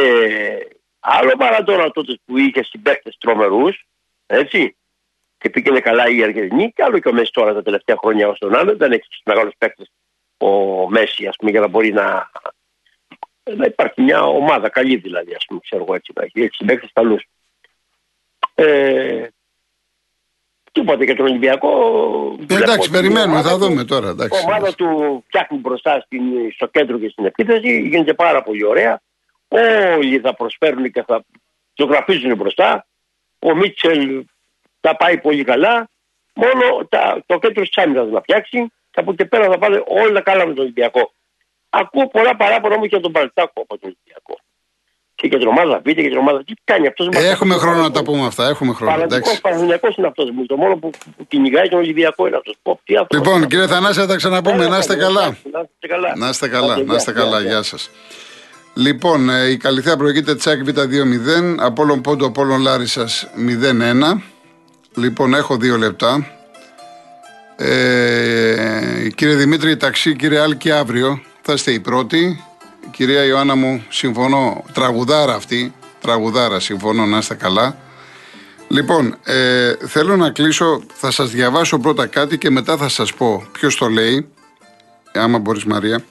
άλλο 1.00 1.32
παρά 1.38 1.64
τότε 1.92 2.20
που 2.26 2.38
είχε 2.38 2.64
συμπαίκτε 2.64 3.12
τρομερούς, 3.20 3.88
έτσι, 4.26 4.78
και 5.38 5.50
πήγαινε 5.50 5.80
καλά 5.80 6.08
η 6.08 6.24
Αργεντινή, 6.24 6.72
και 6.72 6.84
άλλο 6.84 7.00
και 7.00 7.10
ο 7.10 7.14
Μέσης 7.14 7.32
τώρα 7.32 7.54
τα 7.54 7.62
τελευταία 7.62 7.96
χρόνια 8.00 8.28
όσο 8.28 8.50
να 8.50 8.64
δεν 8.64 8.92
έχει 8.92 9.08
μεγάλους 9.26 9.54
παίκτες 9.58 9.92
ο 10.38 10.90
Μέσης, 10.90 11.28
ας 11.28 11.36
πούμε, 11.36 11.52
για 11.52 11.60
να 11.60 11.68
μπορεί 11.68 11.94
να, 11.94 12.32
να 13.44 13.66
υπάρχει 13.66 14.02
μια 14.02 14.24
ομάδα 14.24 14.70
καλή 14.70 14.96
δηλαδή, 14.96 15.34
ας 15.34 15.46
πούμε, 15.46 15.60
ξέρω 15.64 15.84
εγώ 15.84 15.96
έτσι, 15.96 16.12
να 16.16 16.24
έχει 16.24 16.50
συμπαίκτε 16.52 16.88
καλού. 16.94 17.18
Ε, 18.56 19.28
Τίποτε 20.78 21.04
για 21.04 21.16
τον 21.16 21.26
Ολυμπιακό. 21.26 21.70
Ε, 22.50 22.56
εντάξει, 22.56 22.90
περιμένουμε, 22.90 23.42
θα 23.42 23.58
δούμε 23.58 23.84
τώρα. 23.84 24.10
Εντάξει. 24.10 24.42
Η 24.42 24.44
ομάδα 24.46 24.74
του 24.76 25.24
φτιάχνει 25.28 25.58
μπροστά 25.58 26.02
στην, 26.06 26.22
στο 26.54 26.66
κέντρο 26.68 27.00
και 27.00 27.10
στην 27.10 27.26
επίθεση, 27.26 27.82
γίνεται 27.82 28.14
πάρα 28.14 28.44
πολύ 28.44 28.66
ωραία. 28.66 29.02
Όλοι 29.48 30.20
θα 30.20 30.34
προσφέρουν 30.34 30.92
και 30.92 31.04
θα 31.04 31.26
ζωγραφίζουν 31.76 32.36
μπροστά. 32.36 32.86
Ο 33.40 33.56
Μίτσελ 33.56 34.26
θα 34.80 34.96
πάει 34.96 35.18
πολύ 35.18 35.44
καλά. 35.44 35.90
Μόνο 36.34 36.86
τα, 36.90 37.24
το 37.26 37.40
κέντρο 37.40 37.64
της 37.64 37.78
άμυνας 37.78 38.08
να 38.08 38.22
φτιάξει 38.22 38.58
και 38.92 39.00
από 39.00 39.12
εκεί 39.12 39.26
πέρα 39.26 39.46
θα 39.50 39.58
πάνε 39.58 39.84
όλα 39.88 40.22
καλά 40.22 40.46
με 40.48 40.54
τον 40.54 40.64
Ολυμπιακό. 40.64 41.14
Ακούω 41.70 42.08
πολλά 42.08 42.36
παράπονα 42.36 42.76
όμως 42.76 42.88
για 42.88 43.00
τον 43.00 43.12
Παλτάκο 43.12 43.62
από 43.62 43.78
τον 43.80 43.90
Ολυμπιακό. 43.90 44.40
Και 45.20 45.28
για 45.28 45.38
την 45.38 45.48
ομάδα 45.48 45.82
Β' 45.86 45.90
και 45.90 46.02
για 46.02 46.10
την 46.10 46.18
ομάδα. 46.18 46.44
Τι 46.44 46.54
κάνει 46.64 46.88
αυτός. 46.88 47.08
Ε, 47.12 47.28
έχουμε 47.28 47.56
χρόνο 47.56 47.82
να 47.82 47.92
τα 47.92 48.04
πούμε 48.04 48.26
αυτά. 48.26 48.48
Έχουμε 48.48 48.74
χρόνο. 48.74 48.92
Παραδείγματο 49.42 49.88
είναι 49.98 50.08
αυτός. 50.08 50.30
Το 50.48 50.56
μόνο 50.56 50.76
που, 50.76 50.90
που 51.18 51.28
κυνηγάει 51.28 51.70
τον 51.70 51.80
Ολυμπιακό 51.80 52.28
είναι 52.28 52.38
αυτός. 52.38 52.58
Λοιπόν, 53.14 53.48
κύριε 53.48 53.68
Θανάση, 53.68 54.00
θα 54.00 54.08
τα 54.08 54.16
ξαναπούμε. 54.16 54.68
Να 54.68 54.78
είστε 54.78 54.96
καλά. 54.96 55.38
Να 56.16 56.30
είστε 56.30 56.48
καλά. 56.48 56.78
Να 56.86 56.96
είστε 56.96 57.12
καλά. 57.12 57.40
Γεια 57.40 57.62
σας. 57.62 57.90
Λοιπόν, 58.74 59.30
ε, 59.30 59.50
η 59.50 59.58
Καλυθέα 59.58 59.98
προηγείται 59.98 60.36
Τσάκ 60.36 60.62
Β2-0, 60.68 61.56
Απόλλων 61.60 62.02
Πόντο, 62.02 62.26
Απόλλων 62.26 62.62
Λάρισας 62.62 63.28
0-1. 63.36 64.22
Λοιπόν, 64.96 65.34
έχω 65.34 65.58
δύο 65.58 65.78
λεπτά. 65.78 66.28
Ε, 67.56 69.08
κύριε 69.16 69.36
Δημήτρη, 69.36 69.78
ταξί, 69.78 70.16
κύριε 70.16 70.40
Άλκη, 70.40 70.72
αύριο 70.72 71.22
θα 71.42 71.54
είστε 71.54 71.72
οι 71.72 71.80
πρώτοι. 71.80 72.44
Κυρία 72.92 73.24
Ιωάννα 73.24 73.56
μου, 73.56 73.86
συμφωνώ. 73.90 74.64
Τραγουδάρα 74.74 75.34
αυτή. 75.34 75.74
Τραγουδάρα, 76.02 76.60
συμφωνώ, 76.60 77.06
να 77.06 77.18
είστε 77.18 77.36
καλά. 77.36 77.78
Λοιπόν, 78.68 79.18
ε, 79.24 79.74
θέλω 79.88 80.16
να 80.16 80.30
κλείσω. 80.30 80.82
Θα 80.94 81.12
σας 81.12 81.32
διαβάσω 81.32 81.80
πρώτα 81.80 82.08
κάτι 82.08 82.38
και 82.38 82.50
μετά 82.50 82.78
θα 82.78 82.90
σας 82.90 83.14
πω 83.14 83.48
ποιος 83.52 83.76
το 83.76 83.90
λέει. 83.90 84.28
Άμα 85.14 85.40
μπορείς 85.40 85.66
Μαρία. 85.66 86.04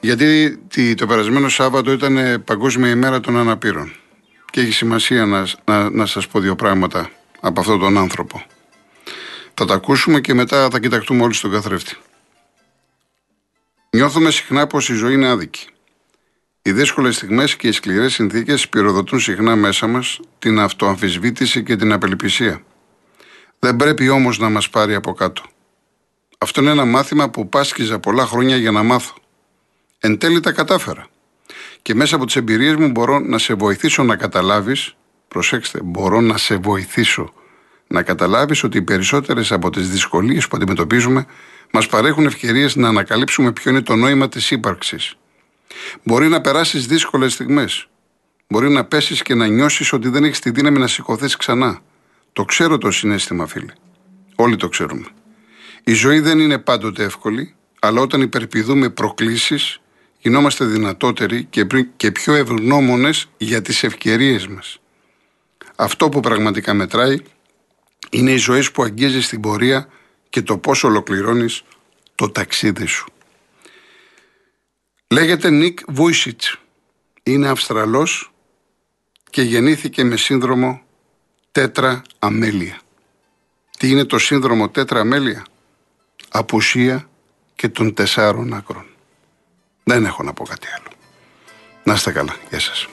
Γιατί 0.00 0.58
το 0.96 1.06
περασμένο 1.06 1.48
Σάββατο 1.48 1.92
ήταν 1.92 2.44
Παγκόσμια 2.44 2.90
ημέρα 2.90 3.20
των 3.20 3.36
αναπήρων. 3.36 3.92
Και 4.50 4.60
έχει 4.60 4.72
σημασία 4.72 5.26
να, 5.26 5.46
να, 5.64 5.90
να 5.90 6.06
σας 6.06 6.26
πω 6.26 6.40
δύο 6.40 6.54
πράγματα 6.54 7.10
από 7.40 7.60
αυτόν 7.60 7.78
τον 7.78 7.98
άνθρωπο. 7.98 8.42
Θα 9.54 9.64
τα 9.64 9.74
ακούσουμε 9.74 10.20
και 10.20 10.34
μετά 10.34 10.68
θα 10.70 10.78
κοιταχτούμε 10.78 11.22
όλοι 11.22 11.34
στον 11.34 11.50
καθρέφτη. 11.50 11.96
Νιώθουμε 13.96 14.30
συχνά 14.30 14.66
πως 14.66 14.88
η 14.88 14.94
ζωή 14.94 15.12
είναι 15.12 15.28
άδικη. 15.28 15.66
Οι 16.62 16.72
δύσκολες 16.72 17.16
στιγμές 17.16 17.56
και 17.56 17.68
οι 17.68 17.72
σκληρές 17.72 18.12
συνθήκες 18.12 18.68
πυροδοτούν 18.68 19.20
συχνά 19.20 19.56
μέσα 19.56 19.86
μας 19.86 20.20
την 20.38 20.58
αυτοαμφισβήτηση 20.58 21.62
και 21.62 21.76
την 21.76 21.92
απελπισία. 21.92 22.62
Δεν 23.58 23.76
πρέπει 23.76 24.08
όμως 24.08 24.38
να 24.38 24.48
μας 24.48 24.70
πάρει 24.70 24.94
από 24.94 25.12
κάτω. 25.12 25.42
Αυτό 26.38 26.60
είναι 26.60 26.70
ένα 26.70 26.84
μάθημα 26.84 27.30
που 27.30 27.48
πάσκιζα 27.48 27.98
πολλά 27.98 28.26
χρόνια 28.26 28.56
για 28.56 28.70
να 28.70 28.82
μάθω. 28.82 29.14
Εν 29.98 30.18
τέλει 30.18 30.40
τα 30.40 30.52
κατάφερα. 30.52 31.06
Και 31.82 31.94
μέσα 31.94 32.16
από 32.16 32.26
τις 32.26 32.36
εμπειρίες 32.36 32.74
μου 32.74 32.90
μπορώ 32.90 33.18
να 33.18 33.38
σε 33.38 33.54
βοηθήσω 33.54 34.02
να 34.02 34.16
καταλάβεις, 34.16 34.96
προσέξτε, 35.28 35.80
μπορώ 35.82 36.20
να 36.20 36.36
σε 36.36 36.56
βοηθήσω 36.56 37.32
να 37.92 38.02
καταλάβεις 38.02 38.62
ότι 38.62 38.78
οι 38.78 38.82
περισσότερες 38.82 39.52
από 39.52 39.70
τις 39.70 39.90
δυσκολίες 39.90 40.48
που 40.48 40.56
αντιμετωπίζουμε 40.56 41.26
μας 41.72 41.86
παρέχουν 41.86 42.26
ευκαιρίες 42.26 42.76
να 42.76 42.88
ανακαλύψουμε 42.88 43.52
ποιο 43.52 43.70
είναι 43.70 43.80
το 43.80 43.96
νόημα 43.96 44.28
της 44.28 44.50
ύπαρξης. 44.50 45.14
Μπορεί 46.02 46.28
να 46.28 46.40
περάσεις 46.40 46.86
δύσκολες 46.86 47.32
στιγμές. 47.32 47.88
Μπορεί 48.48 48.70
να 48.70 48.84
πέσεις 48.84 49.22
και 49.22 49.34
να 49.34 49.46
νιώσεις 49.46 49.92
ότι 49.92 50.08
δεν 50.08 50.24
έχεις 50.24 50.38
τη 50.38 50.50
δύναμη 50.50 50.78
να 50.78 50.86
σηκωθείς 50.86 51.36
ξανά. 51.36 51.80
Το 52.32 52.44
ξέρω 52.44 52.78
το 52.78 52.90
συνέστημα, 52.90 53.46
φίλε. 53.46 53.72
Όλοι 54.34 54.56
το 54.56 54.68
ξέρουμε. 54.68 55.06
Η 55.84 55.92
ζωή 55.92 56.20
δεν 56.20 56.38
είναι 56.38 56.58
πάντοτε 56.58 57.04
εύκολη, 57.04 57.54
αλλά 57.80 58.00
όταν 58.00 58.20
υπερπηδούμε 58.20 58.90
προκλήσεις, 58.90 59.80
γινόμαστε 60.18 60.64
δυνατότεροι 60.64 61.48
και 61.96 62.10
πιο 62.10 62.34
ευγνώμονες 62.34 63.28
για 63.36 63.62
τις 63.62 63.82
ευκαιρίες 63.82 64.46
μας. 64.46 64.80
Αυτό 65.76 66.08
που 66.08 66.20
πραγματικά 66.20 66.74
μετράει 66.74 67.16
είναι 68.10 68.30
η 68.32 68.36
ζωή 68.36 68.70
που 68.70 68.82
αγγίζεις 68.82 69.26
στην 69.26 69.40
πορεία 69.40 69.88
και 70.28 70.42
το 70.42 70.58
πώς 70.58 70.84
ολοκληρώνεις 70.84 71.62
το 72.14 72.30
ταξίδι 72.30 72.86
σου. 72.86 73.06
Λέγεται 75.06 75.50
Νίκ 75.50 75.78
Βούισιτς. 75.88 76.58
Είναι 77.22 77.48
Αυστραλός 77.48 78.32
και 79.30 79.42
γεννήθηκε 79.42 80.04
με 80.04 80.16
σύνδρομο 80.16 80.82
τέτρα 81.52 82.02
αμέλεια. 82.18 82.80
Τι 83.78 83.90
είναι 83.90 84.04
το 84.04 84.18
σύνδρομο 84.18 84.68
τέτρα 84.68 85.00
αμέλεια; 85.00 85.44
Απουσία 86.28 87.08
και 87.54 87.68
των 87.68 87.94
τεσσάρων 87.94 88.54
άκρων. 88.54 88.86
Δεν 89.84 90.04
έχω 90.04 90.22
να 90.22 90.32
πω 90.32 90.44
κάτι 90.44 90.66
άλλο. 90.78 90.88
Να 91.84 91.92
είστε 91.92 92.12
καλά. 92.12 92.36
Γεια 92.50 92.60
σας. 92.60 92.88